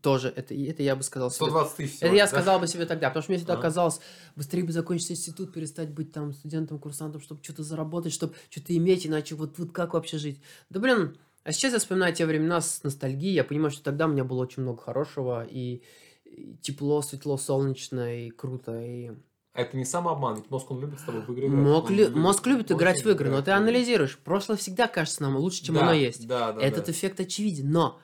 [0.04, 1.48] Тоже, это, это я бы сказал себе.
[1.48, 1.98] 120 тысяч.
[2.02, 2.28] Это я да?
[2.30, 3.58] сказал бы себе тогда, потому что мне всегда а.
[3.58, 4.00] казалось,
[4.36, 9.08] быстрее бы закончить институт, перестать быть там студентом, курсантом, чтобы что-то заработать, чтобы что-то иметь,
[9.08, 10.40] иначе вот, вот как вообще жить.
[10.70, 14.10] Да блин, а сейчас я вспоминаю те времена с ностальгией, я понимаю, что тогда у
[14.10, 15.82] меня было очень много хорошего, и,
[16.24, 19.14] и тепло, светло, солнечно, и круто, и
[19.54, 21.60] это не самообман, ведь мозг, он любит с тобой в игры играть.
[21.60, 22.12] Мозг, лю...
[22.16, 24.18] мозг любит играть в игры, но ты анализируешь.
[24.18, 26.28] Прошлое всегда кажется нам лучше, чем да, оно есть.
[26.28, 26.92] Да, да, Этот да.
[26.92, 27.72] эффект очевиден.
[27.72, 28.00] Но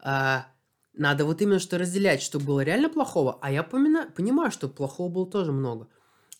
[0.00, 0.46] а,
[0.92, 4.10] надо вот именно что разделять, что было реально плохого, а я помина...
[4.14, 5.88] понимаю, что плохого было тоже много.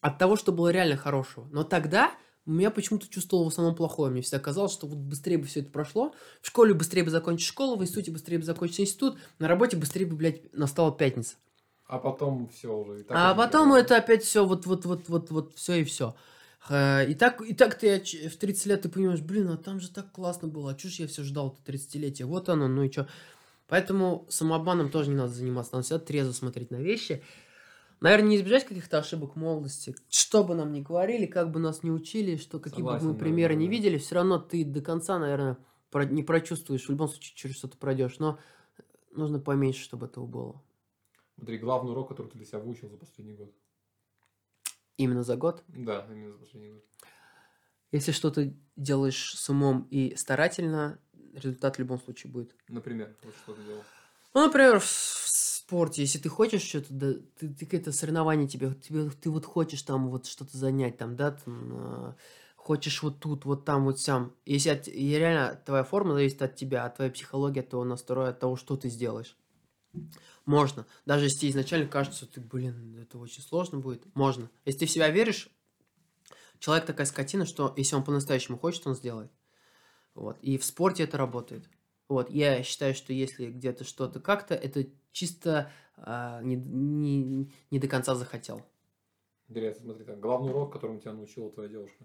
[0.01, 1.49] От того, что было реально хорошего.
[1.51, 2.13] Но тогда
[2.47, 4.11] я почему-то чувствовал в основном плохое.
[4.11, 6.15] Мне всегда казалось, что вот быстрее бы все это прошло.
[6.41, 10.07] В школе быстрее бы закончить школу, в институте быстрее бы закончить институт, на работе быстрее
[10.07, 11.37] бы, блядь, настала пятница.
[11.89, 13.05] А потом все уже.
[13.09, 16.15] А потом это опять все, вот, вот, вот, вот, вот, все и все.
[16.71, 20.13] И так, и так ты в 30 лет ты понимаешь, блин, а там же так
[20.13, 23.09] классно было, а ж я все ждал это 30-летие, вот оно, ну и что.
[23.69, 27.23] Поэтому самообманом тоже не надо заниматься, надо всегда трезво смотреть на вещи.
[28.01, 29.97] Наверное, не избежать каких-то ошибок молодости.
[30.11, 33.19] Что бы нам ни говорили, как бы нас ни учили, что какие Согласен, бы мы
[33.19, 33.73] примеры да, не да.
[33.73, 35.57] видели, все равно ты до конца, наверное,
[36.11, 38.39] не прочувствуешь, в любом случае через что-то пройдешь, но
[39.13, 40.63] нужно поменьше, чтобы этого было.
[41.39, 43.55] Смотри, главный урок, который ты для себя выучил за последний год.
[44.97, 45.63] Именно за год?
[45.69, 46.85] Да, именно за последний год.
[47.93, 50.99] Если что-то делаешь с умом и старательно,
[51.33, 52.57] результат в любом случае будет.
[52.69, 53.85] Например, вот что ты делал?
[54.35, 59.09] Ну, например, в спорте, если ты хочешь что-то, да, ты, ты какое-то соревнование тебе, тебе,
[59.09, 62.15] ты вот хочешь там вот что-то занять, там, да, там, э,
[62.57, 64.35] хочешь вот тут, вот там, вот сам.
[64.45, 68.31] Если от, и реально твоя форма зависит от тебя, от твоей психологии, от твоего настроя,
[68.31, 69.37] от того, что ты сделаешь.
[70.45, 70.87] Можно.
[71.07, 74.05] Даже если тебе изначально кажется, ты, блин, это очень сложно будет.
[74.15, 74.51] Можно.
[74.65, 75.51] Если ты в себя веришь,
[76.59, 79.31] человек такая скотина, что если он по-настоящему хочет, он сделает.
[80.15, 80.39] Вот.
[80.41, 81.69] И в спорте это работает.
[82.09, 82.31] Вот.
[82.31, 88.15] Я считаю, что если где-то что-то как-то, это чисто а, не, не, не до конца
[88.15, 88.65] захотел.
[89.49, 92.05] Интересно, смотри, так, главный урок, которому тебя научила твоя девушка.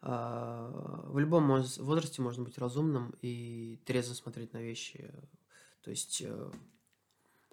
[0.00, 5.12] В любом возрасте можно быть разумным и трезво смотреть на вещи.
[5.82, 6.22] То есть...
[6.24, 6.50] Э,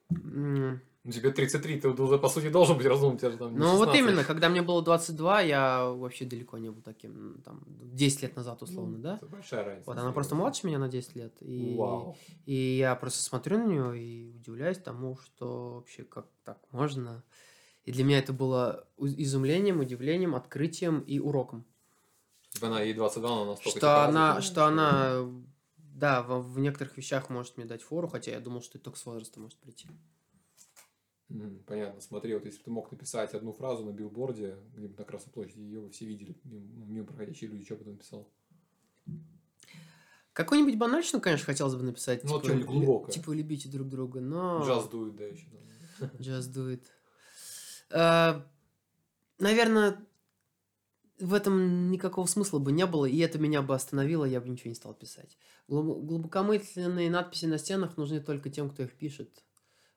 [0.10, 3.18] ну, тебе 33, ты уже, по сути, должен быть разумным.
[3.20, 7.42] Тебе там ну, вот именно, когда мне было 22, я вообще далеко не был таким,
[7.44, 9.16] там, 10 лет назад, условно, ну, да?
[9.18, 9.90] Это большая разница.
[9.90, 11.34] Вот, она просто младше меня на 10 лет.
[11.42, 12.18] И, Вау.
[12.46, 17.24] и я просто смотрю на нее и удивляюсь тому, что вообще как так можно.
[17.84, 21.66] И для меня это было изумлением, удивлением, открытием и уроком.
[22.56, 23.78] Типа она ей 22, но настолько...
[23.78, 25.30] Что она, что она,
[25.78, 28.98] да, в, в некоторых вещах может мне дать фору, хотя я думал, что это только
[28.98, 29.90] с возраста может прийти.
[31.30, 32.00] Mm, понятно.
[32.00, 35.60] Смотри, вот если бы ты мог написать одну фразу на билборде, где-нибудь на Красной площади,
[35.60, 38.32] ее бы все видели, мимо, ну, мимо проходящие люди, что бы ты написал?
[40.32, 42.24] Какую-нибудь банальщину, конечно, хотелось бы написать.
[42.24, 43.12] Ну, типа, что-нибудь глубокое.
[43.12, 44.66] Типа, любите друг друга, но...
[44.66, 45.48] Just do it, да, еще.
[46.20, 46.84] Just do it.
[47.90, 48.42] Uh,
[49.40, 50.06] наверное,
[51.20, 54.70] в этом никакого смысла бы не было, и это меня бы остановило, я бы ничего
[54.70, 55.38] не стал писать.
[55.68, 59.44] Глубокомысленные надписи на стенах нужны только тем, кто их пишет.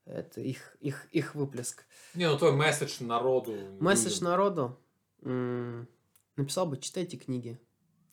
[0.05, 1.85] Это их, их, их выплеск.
[2.15, 3.55] Не, ну твой месседж народу.
[3.79, 4.79] Месседж народу?
[5.23, 5.87] М-м,
[6.37, 7.61] написал бы, читайте книги.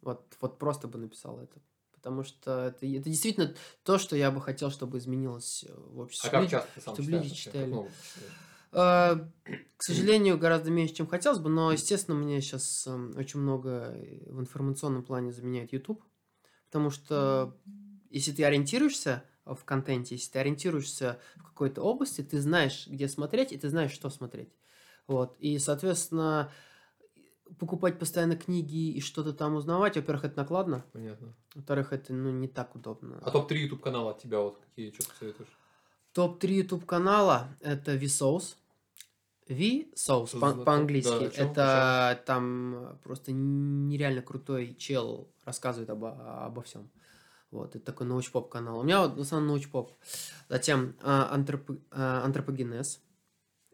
[0.02, 1.62] Вот, вот просто бы написал это.
[1.94, 6.30] Потому что это, это действительно то, что я бы хотел, чтобы изменилось в обществе.
[6.30, 7.74] А как часто ты сам чтобы люди читали.
[7.74, 7.88] Э,
[8.76, 13.96] к сожалению, гораздо меньше, чем хотелось бы, но, естественно, мне сейчас эм, очень много
[14.26, 16.04] в информационном плане заменяет YouTube,
[16.68, 17.58] потому что
[18.10, 23.54] если ты ориентируешься в контенте, если ты ориентируешься в какой-то области, ты знаешь, где смотреть,
[23.54, 24.50] и ты знаешь, что смотреть.
[25.08, 25.38] Вот.
[25.40, 26.52] И, соответственно,
[27.60, 31.34] покупать постоянно книги и что-то там узнавать, во-первых, это накладно, Понятно.
[31.54, 33.20] во-вторых, это ну, не так удобно.
[33.22, 35.58] А топ-3 YouTube канала от тебя вот какие, что посоветуешь?
[36.14, 38.56] Топ-3 YouTube канала это Vsauce.
[39.48, 41.10] Vsauce Что по- по-английски.
[41.54, 46.90] да, это там просто нереально крутой чел рассказывает обо, обо всем.
[47.52, 48.80] Вот, это такой научпоп канал.
[48.80, 49.92] У меня вот в основном научпоп.
[50.50, 53.02] Затем а, антроп- а, антропогенез.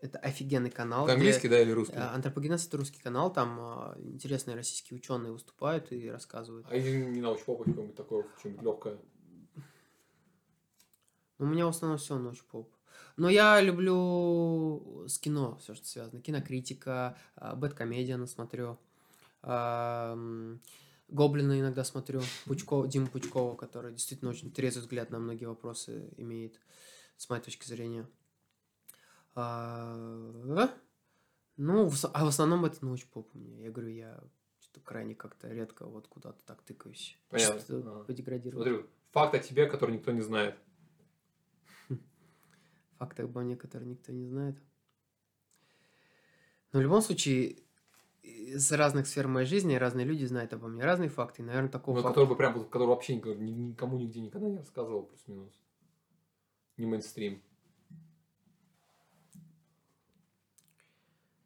[0.01, 1.05] Это офигенный канал.
[1.05, 1.95] Это где- английский, да, или русский?
[1.95, 6.67] Антропогенез это русский канал, там а, интересные российские ученые выступают и рассказывают.
[6.69, 8.97] А если не научпоп, а какое-нибудь такое, что-нибудь легкое?
[11.39, 12.71] У меня в основном все научпоп.
[13.17, 16.21] Но я люблю с кино все, что связано.
[16.21, 18.79] Кинокритика, а, Бэткомедиана смотрю.
[19.43, 20.17] а,
[21.07, 22.21] Гоблина иногда смотрю.
[22.45, 26.59] Пучкова, Дима Пучкова, который действительно очень трезвый взгляд на многие вопросы имеет,
[27.17, 28.07] с моей точки зрения.
[29.35, 29.95] А,
[31.57, 33.65] Ну, а в основном это научпоп у меня.
[33.65, 34.23] Я говорю, я
[34.59, 37.17] что-то крайне как-то редко вот куда-то так тыкаюсь.
[37.29, 37.55] Понятно.
[37.91, 38.03] Ага.
[38.63, 40.55] Смотрю, факт о тебе, который никто не знает.
[43.01, 44.55] Факты обо мне, которые никто не знает.
[46.71, 47.57] Но в любом случае,
[48.21, 51.41] из разных сфер моей жизни разные люди знают обо мне разные факты.
[51.41, 55.03] И, наверное, такого Ну, факта- который бы прям, который вообще никому нигде никогда не рассказывал,
[55.03, 55.51] плюс-минус.
[56.77, 57.41] Не мейнстрим.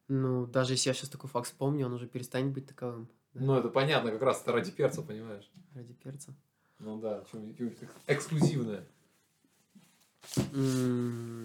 [0.10, 3.08] Ну, даже если я сейчас такой факт вспомню, он уже перестанет быть таковым.
[3.34, 5.50] да, Ну, это понятно, как раз это ради перца, понимаешь?
[5.74, 6.36] Ради перца.
[6.80, 7.78] Ну да, что-нибудь
[8.08, 8.86] эксклюзивное.
[10.54, 11.45] М.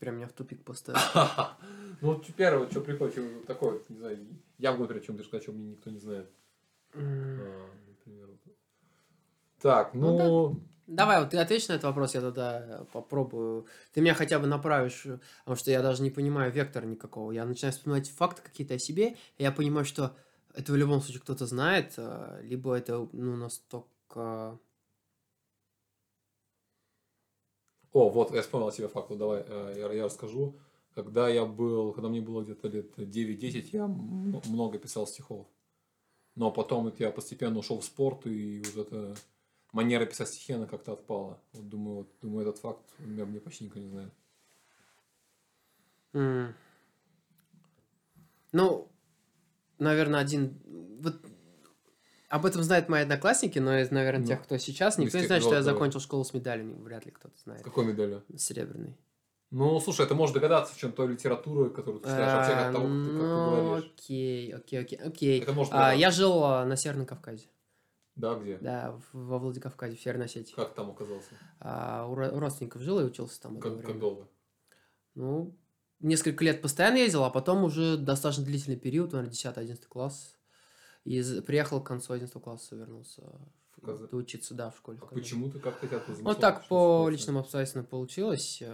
[0.00, 0.98] прям меня в тупик поставил.
[2.02, 4.18] Ну, вот первое, что приходит, что такое, не знаю,
[4.56, 6.30] я например, о чем сказать, о чем мне никто не знает.
[6.94, 8.28] А, например.
[9.60, 13.66] Так, Ну ну, Давай, вот ты ответишь на этот вопрос, я тогда попробую.
[13.92, 17.30] Ты меня хотя бы направишь, э, потому что я даже не понимаю вектора никакого.
[17.30, 20.16] Я начинаю вспоминать факты какие-то о себе, и я понимаю, что
[20.52, 24.58] это в любом случае кто-то знает, э, либо это ну, настолько...
[27.92, 30.56] О, вот, я вспомнил себе факт, давай э, я, я расскажу.
[30.94, 35.46] Когда я был, когда мне было где-то лет 9-10, я много писал стихов.
[36.36, 39.16] Но потом я постепенно ушел в спорт, и вот эта
[39.72, 41.40] манера писать стихи, она как-то отпала.
[41.52, 44.12] Вот думаю, вот, думаю, этот факт меня мне почти никто не знает.
[46.12, 46.54] М.
[48.52, 48.88] Ну,
[49.78, 50.60] наверное, один...
[51.00, 51.20] Вот
[52.30, 55.42] об этом знают мои одноклассники, но из, наверное, Ну, тех, кто сейчас, никто не знает,
[55.42, 57.62] что я закончил школу с медалью, вряд ли кто-то С знает.
[57.62, 58.22] какой медалью?
[58.36, 58.96] Серебряный.
[59.50, 62.86] Ну, слушай, это можешь догадаться, в чем той литературы, которую ты читаешь, вообще А, того,
[62.86, 63.92] как ты, как ты ну, говоришь.
[63.96, 65.40] окей, окей, окей, окей.
[65.42, 67.46] Это может А, я жил а, на Северном Кавказе.
[68.14, 68.58] Да, где?
[68.58, 70.54] Да, во Владикавказе, в Северной Осетии.
[70.54, 71.30] Как там оказался?
[71.58, 73.58] А, у ро- у родственников жил и учился там.
[73.58, 74.28] Как, как долго?
[75.16, 75.56] Ну,
[75.98, 80.36] несколько лет постоянно ездил, а потом уже достаточно длительный период, наверное, 10-11 класс.
[81.04, 83.22] И з- приехал к концу 11 класса, вернулся
[83.76, 84.98] в, Каза- доучиться, да, в школе.
[84.98, 85.22] в А Казани.
[85.22, 88.66] почему ты как-то тебя тут Вот так по личным обстоятельствам получилось, э,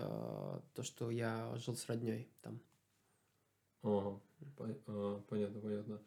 [0.74, 2.60] то, что я жил с родней там.
[3.82, 4.20] Ага,
[4.88, 6.00] а, понятно, понятно.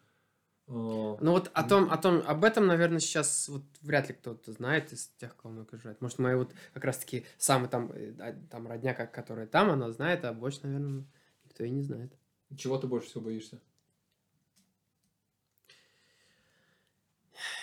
[0.68, 0.72] А,
[1.20, 4.92] Ну вот о том, о том, об этом, наверное, сейчас вот вряд ли кто-то знает
[4.92, 6.00] из тех, кого много окружает.
[6.00, 9.90] Может, моя вот как раз-таки самый там, э, а, там родня, как- которая там, она
[9.90, 11.04] знает, а больше, наверное,
[11.44, 12.12] никто и не знает.
[12.56, 13.60] Чего ты больше всего боишься?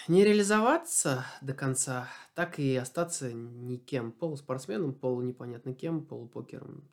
[0.07, 4.11] Не реализоваться до конца, так и остаться никем.
[4.11, 6.88] Полуспортсменом, полунепонятно кем, полупокером.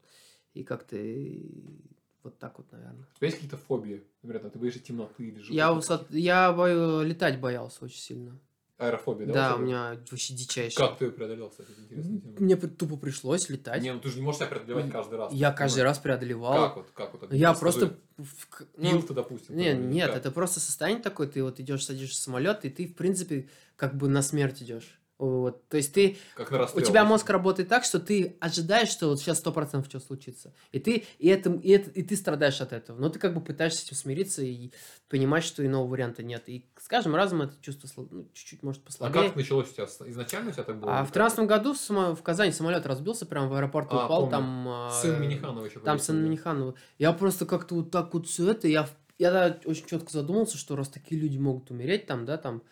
[0.53, 0.97] И как-то
[2.23, 3.07] вот так вот, наверное.
[3.15, 4.03] У тебя есть какие-то фобии?
[4.23, 6.11] Например, там, ты боишься темноты или Я, высот...
[6.11, 7.03] я бою...
[7.03, 8.41] летать боялся очень сильно.
[8.77, 9.33] Аэрофобия, да?
[9.33, 10.89] Да, у меня вообще дичайшая.
[10.89, 12.35] Как ты ее преодолел, кстати, интересная тема.
[12.41, 13.81] Мне тупо пришлось летать.
[13.83, 15.33] Не, ну ты же не можешь себя преодолевать каждый раз.
[15.33, 16.69] Я каждый раз преодолевал.
[16.69, 17.33] Как вот, как вот?
[17.33, 17.99] Я просто...
[18.17, 19.57] ну, Пил ты, допустим.
[19.57, 22.95] Не, нет, это просто состояние такое, ты вот идешь, садишься в самолет, и ты, в
[22.95, 25.01] принципе, как бы на смерть идешь.
[25.17, 25.69] Вот.
[25.69, 26.85] То есть ты, Как на у расстрел.
[26.85, 30.53] тебя то мозг работает так, что ты ожидаешь, что вот сейчас сто процентов что случится.
[30.73, 32.99] И ты, и, это, и, это, и ты страдаешь от этого.
[32.99, 34.73] Но ты как бы пытаешься с этим смириться и
[35.09, 36.49] понимать, что иного варианта нет.
[36.49, 39.29] И с каждым разом это чувство ну, чуть-чуть может А послабее.
[39.29, 39.85] как началось у тебя?
[40.11, 40.99] Изначально у тебя так было?
[40.99, 41.13] А в?
[41.13, 44.31] 13 году в, само- в Казани самолет разбился, прямо в аэропорту А, упал, помню.
[44.33, 44.69] там...
[44.69, 46.23] а, Сын Миниханова еще Там сын?
[46.25, 46.75] Миниханова.
[46.99, 48.89] Я просто как-то вот так вот все это, я,
[49.19, 52.63] я очень четко задумался, что раз такие люди могут умереть там, да, там,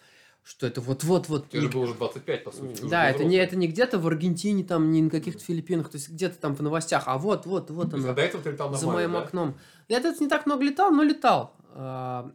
[0.44, 1.48] что это вот-вот-вот.
[1.50, 2.82] Тебе же не- было уже 25, по сути.
[2.84, 6.08] Да, это не, это не где-то в Аргентине, там, не на каких-то Филиппинах, то есть
[6.10, 8.50] где-то там в новостях, а вот, вот, вот То есть, оно, а до этого ты
[8.50, 9.26] летал за нормально, моим да?
[9.26, 9.58] окном.
[9.88, 11.54] Я тут не так много летал, но летал.
[11.74, 12.32] А,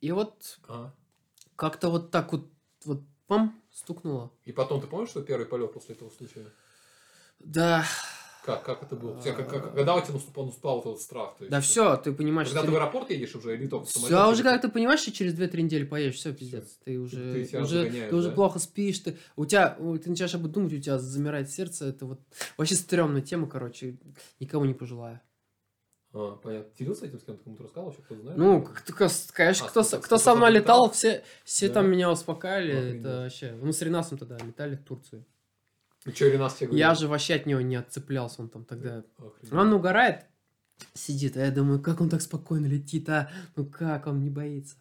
[0.00, 0.94] И вот Ага.
[1.56, 2.48] как-то вот так вот,
[2.84, 4.30] вот, пам, стукнуло.
[4.44, 6.46] И потом, ты помнишь, что первый полет после этого случая?
[7.40, 7.84] Да,
[8.54, 9.20] Как, как это было?
[9.20, 11.36] Тебя как- как- когда у тебя наступал, наступал вот этот страх?
[11.36, 13.90] То есть, Да все, ты понимаешь, Когда ты в аэропорт едешь уже или только в
[13.90, 14.08] самолет?
[14.16, 16.78] Все, уже или- как ты понимаешь, что через 2-3 недели поедешь, все, пиздец.
[16.84, 18.34] Ты уже, ты уже, ты уже да?
[18.34, 19.70] плохо спишь, ты, у тебя,
[20.02, 22.20] ты начинаешь об этом думать, у тебя замирает сердце, это вот
[22.56, 23.98] вообще стрёмная тема, короче,
[24.40, 25.20] никому не пожелаю.
[26.14, 26.70] А, понятно.
[26.78, 28.38] Делился этим с кем-то, кому-то рассказывал, вообще кто-то знает?
[28.38, 30.84] Ну, к- к- с- конечно, А, кто, кто- кто кто со мной летал?
[30.86, 31.74] летал, все, все Да.
[31.74, 33.00] там меня успокаивали, Охренеть.
[33.02, 35.26] это вообще, мы с Ренасом тогда летали в Турцию.
[36.04, 36.86] Ну, что, Ренас тебе говорил?
[36.88, 39.52] Я же вообще от него не отцеплялся, он там тогда Охренеть.
[39.52, 40.26] Он угорает,
[40.94, 43.30] сидит, а я думаю, как он так спокойно летит, а?
[43.56, 44.76] Ну как он не боится?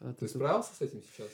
[0.00, 1.28] Вот Ты это- справился с этим сейчас?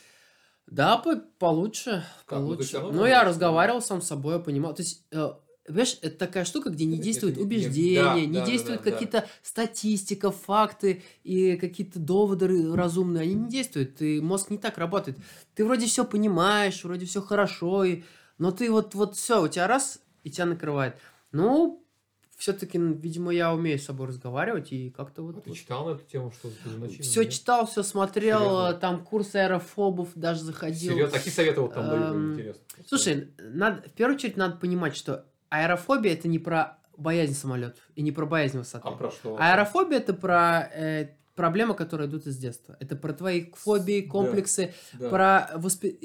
[0.66, 2.38] Да, по- получше, Как?
[2.40, 2.76] Ну, получше.
[2.76, 4.74] равно Ну, я разговаривал сам с собой, я понимал.
[4.74, 5.32] То есть, э,
[5.66, 6.98] понимаешь, это такая штука, где не
[7.36, 13.22] не- убеждения, да, не да, действуют да, какие-то статистика, факты и какие-то доводы разумные.
[13.22, 13.96] Они не действуют.
[13.96, 15.18] Ты, мозг не так работает.
[15.54, 18.02] Ты вроде все понимаешь, вроде все хорошо, и,
[18.42, 20.96] но ты вот, вот все, у тебя раз, и тебя накрывает.
[21.30, 21.86] Ну,
[22.36, 25.36] все-таки, видимо, я умею с собой разговаривать, и как-то вот...
[25.36, 26.50] А ты читал на эту тему, что
[27.00, 28.74] Все читал, все смотрел, Серьезно?
[28.80, 30.94] там курсы аэрофобов даже заходил.
[30.94, 31.18] Серьезно?
[31.18, 32.62] Какие советы вот там дают, Эм, интересно?
[32.84, 38.02] Слушай, надо, в первую очередь надо понимать, что аэрофобия это не про боязнь самолетов и
[38.02, 38.88] не про боязнь высоты.
[38.88, 39.36] А про что?
[39.38, 42.76] Аэрофобия это про э, проблемы, которые идут из детства.
[42.80, 45.08] Это про твои фобии, комплексы, Да.
[45.08, 45.98] про воспи-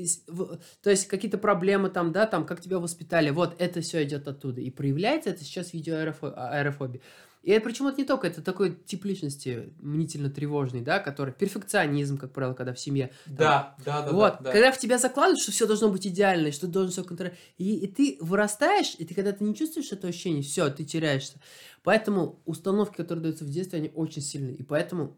[0.82, 3.30] то есть какие-то проблемы там, да, там, как тебя воспитали.
[3.30, 4.62] Вот это все идет оттуда.
[4.62, 7.02] И проявляется это сейчас в виде аэрофо- а- аэрофобии.
[7.48, 12.18] И это, причем это не только, это такой тип личности мнительно тревожный, да, который перфекционизм,
[12.18, 14.12] как правило, когда в семье Да, да, да.
[14.12, 14.52] вот, да, да.
[14.52, 17.40] когда в тебя закладывают, что все должно быть идеально, что ты должен все контролировать.
[17.58, 21.40] И, и ты вырастаешь, и ты когда ты не чувствуешь это ощущение, все, ты теряешься.
[21.84, 24.56] Поэтому установки, которые даются в детстве, они очень сильные.
[24.56, 25.16] И поэтому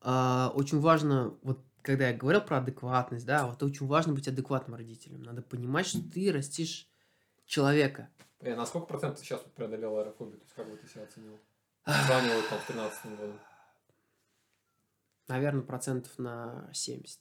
[0.00, 4.76] а, очень важно, вот когда я говорил про адекватность, да, вот очень важно быть адекватным
[4.76, 5.24] родителем.
[5.24, 6.86] Надо понимать, что ты растишь
[7.44, 8.08] человека.
[8.40, 10.38] Э, на сколько процентов ты сейчас вот преодолел аэрофобию?
[10.38, 11.38] То есть как бы ты себя оценил?
[11.84, 13.32] Сравнивал там с 13 году.
[15.28, 17.18] Наверное, процентов на 70.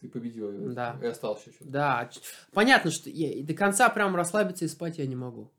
[0.00, 0.72] Ты победил её.
[0.72, 0.98] Да.
[1.00, 1.64] И остался еще.
[1.64, 2.10] Да,
[2.52, 5.50] понятно, что я до конца прям расслабиться и спать я не могу.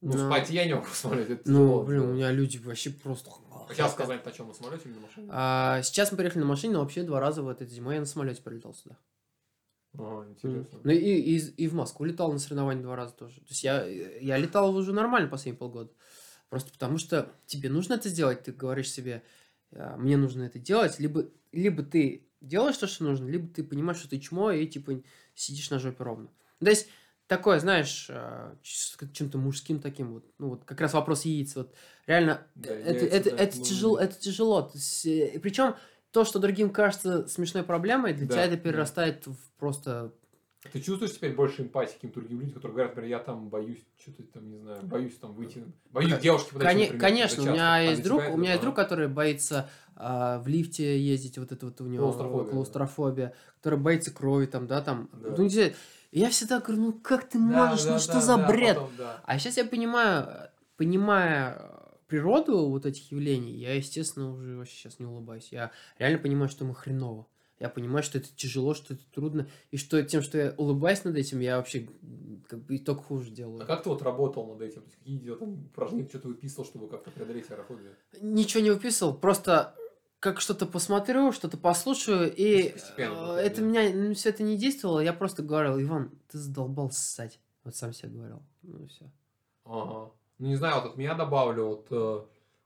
[0.00, 1.30] Ну, Но- спать я не могу смотреть.
[1.30, 3.30] Это Ну, тяжело блин, у меня люди вообще просто...
[3.68, 5.28] Хотел сказать, на чем на самолете или на машине?
[5.30, 8.06] А, сейчас мы приехали на машине, но вообще два раза в этой зимой я на
[8.06, 8.96] самолете прилетал сюда.
[9.98, 10.80] А, интересно.
[10.82, 13.36] Ну и, и, и в Москву летал на соревнования два раза тоже.
[13.36, 15.90] То есть я, я летал уже нормально последние полгода.
[16.48, 19.22] Просто потому что тебе нужно это сделать, ты говоришь себе,
[19.72, 23.98] «А, мне нужно это делать, либо, либо ты делаешь то, что нужно, либо ты понимаешь,
[23.98, 25.02] что ты чмо, и типа
[25.34, 26.28] сидишь на жопе ровно.
[26.60, 26.88] То есть
[27.26, 31.74] такое, знаешь, а, чем-то мужским таким вот, ну вот как раз вопрос яиц, вот
[32.06, 34.70] реально Да, это, это, это ну, тяжело, это тяжело.
[35.42, 35.74] Причем
[36.12, 38.62] то, что другим кажется смешной проблемой, для Да, тебя это да.
[38.62, 40.12] перерастает в просто
[40.72, 43.84] Ты чувствуешь теперь больше эмпатии к каким-то другим людям, которые говорят, например, я там боюсь,
[44.00, 47.46] что-то там, не знаю, боюсь там выйти, боюсь Ко- девушки подойти, Коне- например, конечно, у
[47.46, 51.66] меня есть друг, у меня есть друг, который боится а, в лифте ездить, вот это
[51.66, 55.08] вот у него Клаустрофобия, клаустрофобия, который боится крови, там, да, там.
[55.12, 55.34] Да.
[55.36, 55.46] Ну.
[55.46, 58.46] И я всегда говорю, ну как ты Да, можешь, да, ну что да, за да,
[58.48, 58.76] бред?
[58.76, 59.20] потом, да.
[59.24, 61.70] А сейчас я понимаю, понимая
[62.06, 65.48] природу вот этих явлений, я, естественно, уже вообще сейчас не улыбаюсь.
[65.50, 67.26] Я реально понимаю, что мы хреново.
[67.58, 71.16] Я понимаю, что это тяжело, что это трудно, и что тем, что я улыбаюсь над
[71.16, 71.88] этим, я вообще
[72.48, 73.62] как бы и только хуже делаю.
[73.62, 74.82] А как ты вот работал над этим?
[74.82, 77.96] То есть какие дела, там, упражнения, что-то выписывал, чтобы как-то преодолеть аэрофобию?
[78.20, 79.74] Ничего не выписывал, просто
[80.18, 83.66] как что-то посмотрю, что-то послушаю, и Постепенно э, это да.
[83.66, 87.40] меня все это не действовало, я просто говорил, Иван, ты задолбал ссать.
[87.64, 88.42] Вот сам себе говорил.
[88.62, 89.10] Ну и все.
[89.64, 90.12] Ага.
[90.38, 92.20] Ну, не знаю, вот от меня добавлю, вот э,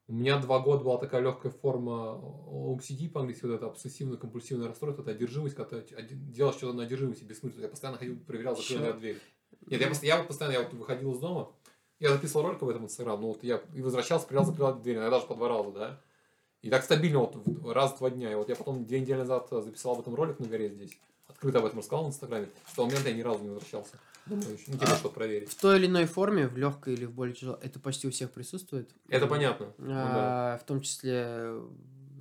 [0.09, 5.13] у меня два года была такая легкая форма OCD по-английски, вот это обсессивно-компульсивное расстройство, это
[5.13, 7.63] одержимость, когда ты делаешь что-то на одержимости, бессмысленно.
[7.63, 8.61] Я постоянно ходил, проверял, ли
[8.95, 9.19] дверь.
[9.67, 11.53] Нет, я, пост- я вот постоянно, я вот выходил из дома,
[12.01, 15.11] я записывал ролик об этом инстаграм, ну вот я и возвращался, проверял, закрывал дверь, иногда
[15.11, 16.01] даже по два раза, да.
[16.63, 18.31] И так стабильно вот раз в два дня.
[18.33, 20.99] И вот я потом две недели назад записал об этом ролик на горе здесь.
[21.31, 22.49] Открыто об этом рассказал в инстаграме.
[22.71, 23.99] С того момента я ни разу не возвращался.
[24.27, 24.65] Думаю, еще.
[24.69, 24.97] Ну, тебе А.
[24.97, 25.51] что проверить.
[25.51, 28.31] В той или иной форме, в легкой или в более тяжелой, это почти у всех
[28.31, 28.91] присутствует.
[29.09, 29.73] Это понятно.
[29.79, 30.55] Ну да.
[30.55, 31.51] А, В том числе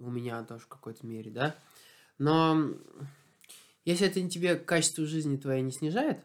[0.01, 1.55] у меня тоже в какой-то мере, да.
[2.17, 2.69] Но
[3.85, 6.19] если это тебе качество жизни твоей не снижает,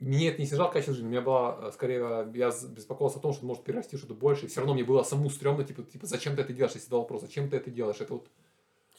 [0.00, 1.08] Нет, не снижал качество жизни.
[1.08, 4.46] У меня была, э, скорее, я беспокоился о том, что может перерасти что-то больше.
[4.48, 6.74] Все равно мне было саму стрёмно, типа, типа, зачем ты это делаешь?
[6.74, 8.00] Я задал вопрос, зачем ты это делаешь?
[8.00, 8.28] Это вот...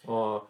[0.06, 0.48] а,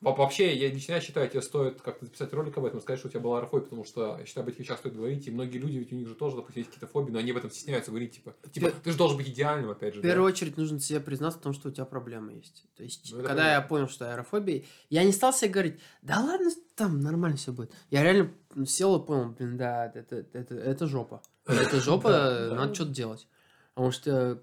[0.00, 3.20] Вообще, я лично считаю, тебе стоит как-то записать ролик об этом, сказать, что у тебя
[3.20, 5.92] была аэрофобия, потому что я считаю, об этих вещах стоит говорить, и многие люди, ведь
[5.92, 8.34] у них же тоже, допустим, есть какие-то фобии, но они об этом стесняются говорить, типа,
[8.52, 10.00] типа, ты же должен быть идеальным, опять же.
[10.00, 10.08] в да?
[10.10, 12.64] первую очередь нужно себе признаться в том, что у тебя проблемы есть.
[12.76, 16.50] То есть, Ну, когда я понял, что аэрофобия, я не стал себе говорить, да ладно,
[16.76, 17.72] там нормально все будет.
[17.90, 18.32] Я реально
[18.66, 21.22] сел и понял, блин, да, это, это, это жопа.
[21.44, 22.54] Это жопа, Да, да.
[22.54, 23.26] надо что-то делать.
[23.74, 24.42] Потому что,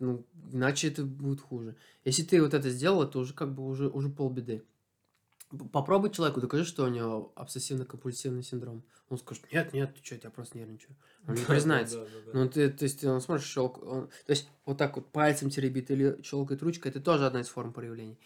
[0.00, 1.76] ну, иначе это будет хуже.
[2.04, 4.64] Если ты вот это сделал, это уже как бы уже, уже полбеды.
[5.72, 8.82] Попробуй человеку, докажи, что у него обсессивно-компульсивный синдром.
[9.08, 10.96] Он скажет, нет, нет, ты что, я просто нервничаю.
[11.28, 11.98] Он не Да, признается.
[11.98, 12.38] да, да, да.
[12.38, 15.90] Ну, ты, то есть, он смотришь, щелк, он- то есть, вот так вот пальцем теребит
[15.92, 18.18] или щелкает ручкой, это тоже одна из форм проявлений.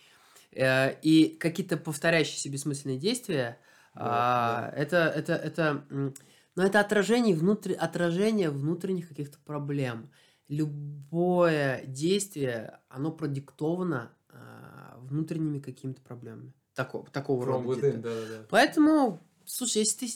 [0.52, 3.58] Э, И какие-то повторяющиеся бессмысленные действия,
[3.94, 6.14] а, это, это, это, м,
[6.56, 10.10] ну, это отражение, внутри, отражение внутренних каких-то проблем.
[10.48, 16.54] Любое действие, оно продиктовано а, внутренними какими-то проблемами.
[16.74, 17.80] Такого, такого From рода.
[17.80, 18.46] within, да, да, да.
[18.48, 20.12] Поэтому, слушай, если ты...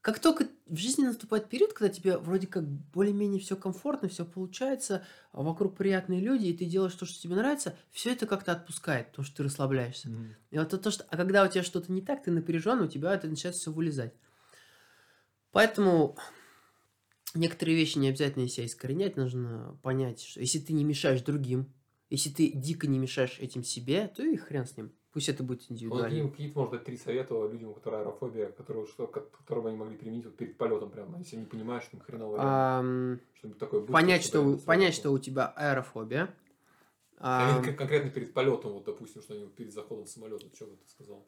[0.00, 5.04] Как только в жизни наступает период, когда тебе вроде как более-менее все комфортно, все получается,
[5.32, 9.08] а вокруг приятные люди, и ты делаешь то, что тебе нравится, все это как-то отпускает,
[9.08, 10.08] потому что ты расслабляешься.
[10.08, 10.36] Мгм.
[10.50, 11.04] И вот это то, что...
[11.10, 14.14] А когда у тебя что-то не так, ты напряжен, у тебя это начинает все вылезать.
[15.50, 16.16] Поэтому
[17.34, 21.72] некоторые вещи не обязательно себя искоренять, нужно понять, что если ты не мешаешь другим,
[22.10, 24.92] если ты дико не мешаешь этим себе, то и хрен с ним.
[25.16, 26.08] Пусть это будет Вот индивидуально.
[26.10, 29.78] какие- какие-то, может, дать три совета людям, у которых аэрофобия, которые, что, ко- которого они
[29.78, 32.36] могли применить вот перед полетом прямо, если не понимаешь, что хреново.
[32.38, 36.28] Ам, Что-нибудь такое быстрое, понять, что, понять, что у тебя аэрофобия.
[37.16, 40.42] А Ам, кон- конкретно перед полетом, вот, допустим, что они вот перед заходом в самолет,
[40.42, 41.26] вот что бы ты сказал?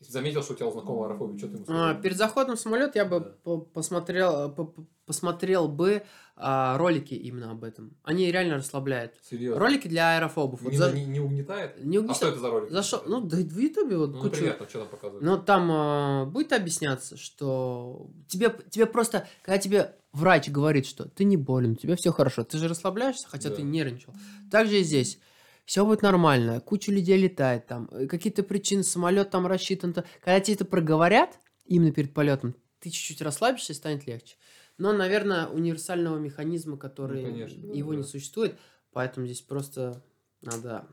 [0.00, 2.02] Если заметил, что у тебя у знакомого аэрофобия, что ты ему а, сказал?
[2.02, 3.34] перед заходом в самолет я бы Да.
[3.44, 6.02] по- посмотрел, по- по- посмотрел бы
[6.40, 7.96] а, ролики именно об этом.
[8.04, 9.14] Они реально расслабляют.
[9.28, 9.58] Серьезно?
[9.60, 10.62] Ролики для аэрофобов.
[10.62, 11.84] Вот Не, за- не, не угнетает?
[11.84, 12.70] не А угнета- что это за ролик?
[12.70, 15.24] Зашел, ну, да в Ютубе вот Ну, куча- например, там что там показывают?
[15.24, 21.24] Но там а, будет объясняться, что тебе, тебе просто, когда тебе врач говорит, что ты
[21.24, 23.56] не болен, у тебя все хорошо, ты же расслабляешься, хотя Да.
[23.56, 24.14] ты нервничал.
[24.50, 25.18] Так же и здесь.
[25.64, 29.92] Все будет нормально, куча людей летает там, э, какие-то причины, самолет там рассчитан.
[29.92, 34.36] то- Когда тебе это проговорят, именно перед полетом, ты чуть-чуть расслабишься и станет легче.
[34.78, 37.98] Но, наверное, универсального механизма, который Ну, конечно, да, его да.
[37.98, 38.56] не существует,
[38.92, 40.02] поэтому здесь просто
[40.40, 40.86] надо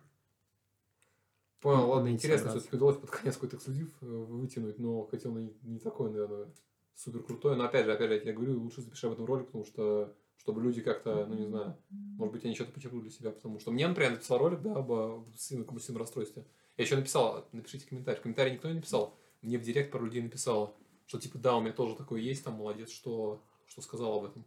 [1.61, 5.51] Понял, Ну, ладно, интересно, все-таки удалось под конец какой-то эксклюзив э, вытянуть, но хотел не,
[5.63, 6.53] не такой, наверное,
[6.93, 7.55] супер крутой.
[7.55, 10.15] Но опять же, опять же, я тебе говорю, лучше запиши об этом ролик, потому что
[10.37, 13.71] чтобы люди как-то, ну не знаю, может быть, они что-то почерпнули для себя, потому что
[13.71, 16.45] мне, например, написал ролик, да, об компульсивном расстройстве.
[16.77, 18.19] Я еще написал, напишите комментарий.
[18.19, 20.75] В комментарии никто не написал, мне в директ пару людей написало,
[21.07, 24.45] что типа, да, у меня тоже такое есть, там, молодец, что, что сказал об этом.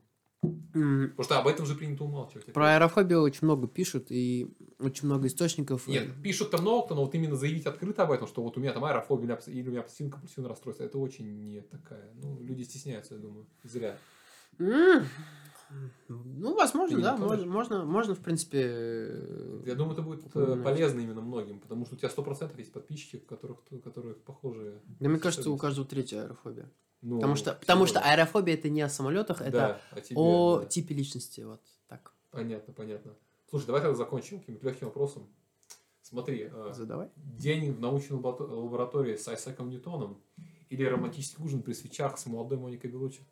[0.74, 2.46] м, Потому что об этом же принято умалчивать.
[2.52, 5.86] Про аэрофобию очень много пишут, и очень много источников.
[5.88, 8.60] Нет, пишут там много кто, но вот именно заявить открыто об этом, что вот у
[8.60, 12.12] меня там аэрофобия или у меня обсессивно компульсивное расстройство, это очень не такая.
[12.14, 13.46] Ну, люди стесняются, я думаю.
[13.64, 13.98] Зря.
[14.58, 15.04] М,
[16.08, 17.16] Ну, возможно, да.
[17.16, 19.20] Можно, можно, можно, в принципе...
[19.66, 20.64] Я думаю, это будет э, Упоминать.
[20.64, 24.80] полезно именно многим, потому что у тебя 100% есть подписчики, которых, которых похожие.
[25.00, 26.70] Да, мне кажется, у каждого третья аэрофобия.
[27.00, 30.58] Ну, Потому что, потому что аэрофобия это не о самолетах, это Да, о тебе, о
[30.60, 30.66] да.
[30.66, 31.42] типе личности.
[31.42, 32.12] Вот так.
[32.30, 33.14] Понятно, понятно.
[33.48, 35.28] Слушай, давай тогда закончим каким-нибудь легким вопросом.
[36.02, 37.08] Смотри, э, Задавай.
[37.16, 40.20] день в научной лабо- лаборатории с Айсаком Ньютоном
[40.70, 43.22] или романтический ужин при свечах с молодой Моникой Белучи?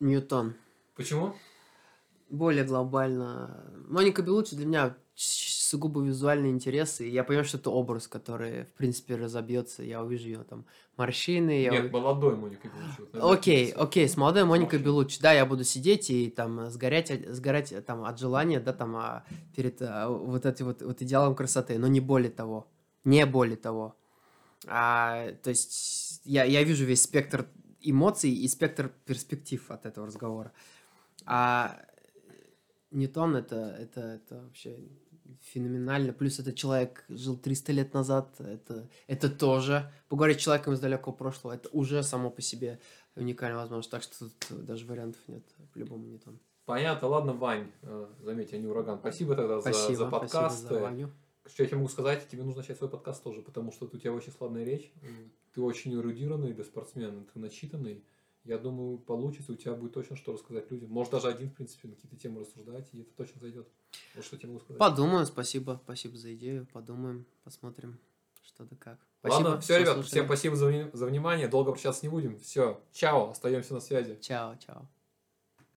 [0.00, 0.54] Ньютон.
[0.96, 1.34] Почему?
[2.28, 3.72] Более глобально.
[3.88, 8.72] Моника Белучи для меня сугубо визуальный интерес, и я понимаю, что это образ, который, в
[8.72, 9.82] принципе, разобьется.
[9.82, 10.64] Я увижу ее там
[10.96, 11.62] морщины.
[11.62, 13.10] Я Нет, уви- молодой Моника Белучи.
[13.12, 14.78] вот, Окей, окей, с молодой Моникой.
[14.78, 15.20] Белучи.
[15.20, 18.96] Да, я буду сидеть и там сгорять, от- сгорать э, там от желания, да, там
[18.96, 22.66] а, перед а, вот этим вот, вот идеалом красоты, но не более того.
[23.04, 23.96] Не более того.
[24.66, 27.46] А, то есть я, я вижу весь спектр
[27.82, 30.52] эмоций и спектр перспектив от этого разговора.
[31.26, 31.80] А
[32.90, 34.78] Ньютон это, это, это вообще
[35.52, 36.12] феноменально.
[36.12, 38.28] Плюс этот человек жил 300 лет назад.
[38.38, 39.90] Это, это тоже.
[40.08, 42.80] Поговорить с человеком из далекого прошлого, это уже само по себе
[43.16, 43.90] уникальная возможность.
[43.90, 45.44] Так что тут даже вариантов нет.
[45.72, 46.38] По-любому Ньютон.
[46.64, 48.98] Понятно, ладно, Вань, э, заметь, я не ураган.
[48.98, 50.68] Спасибо тогда за, Спасибо, за спасибо подкаст.
[50.68, 51.10] за Ваню.
[51.46, 52.28] Что я тебе могу сказать?
[52.28, 54.92] Тебе нужно начать свой подкаст тоже, потому что у тебя очень сладная речь.
[55.52, 58.04] Ты очень эрудированный для спортсмена, ты начитанный.
[58.44, 60.90] Я думаю, получится, у тебя будет точно что рассказать людям.
[60.90, 63.68] Может, даже один, в принципе, на какие-то темы рассуждать, и это точно зайдет.
[64.14, 64.78] Вот что я тебе могу сказать.
[64.78, 65.80] Подумаем, спасибо.
[65.84, 66.66] Спасибо за идею.
[66.72, 67.98] Подумаем, посмотрим,
[68.42, 68.98] что да как.
[69.22, 70.10] Ладно, все, ребят, слушали.
[70.10, 71.48] всем спасибо за, за внимание.
[71.48, 72.38] Долго общаться не будем.
[72.38, 74.18] Все, чао, остаемся на связи.
[74.22, 74.88] Чао, чао.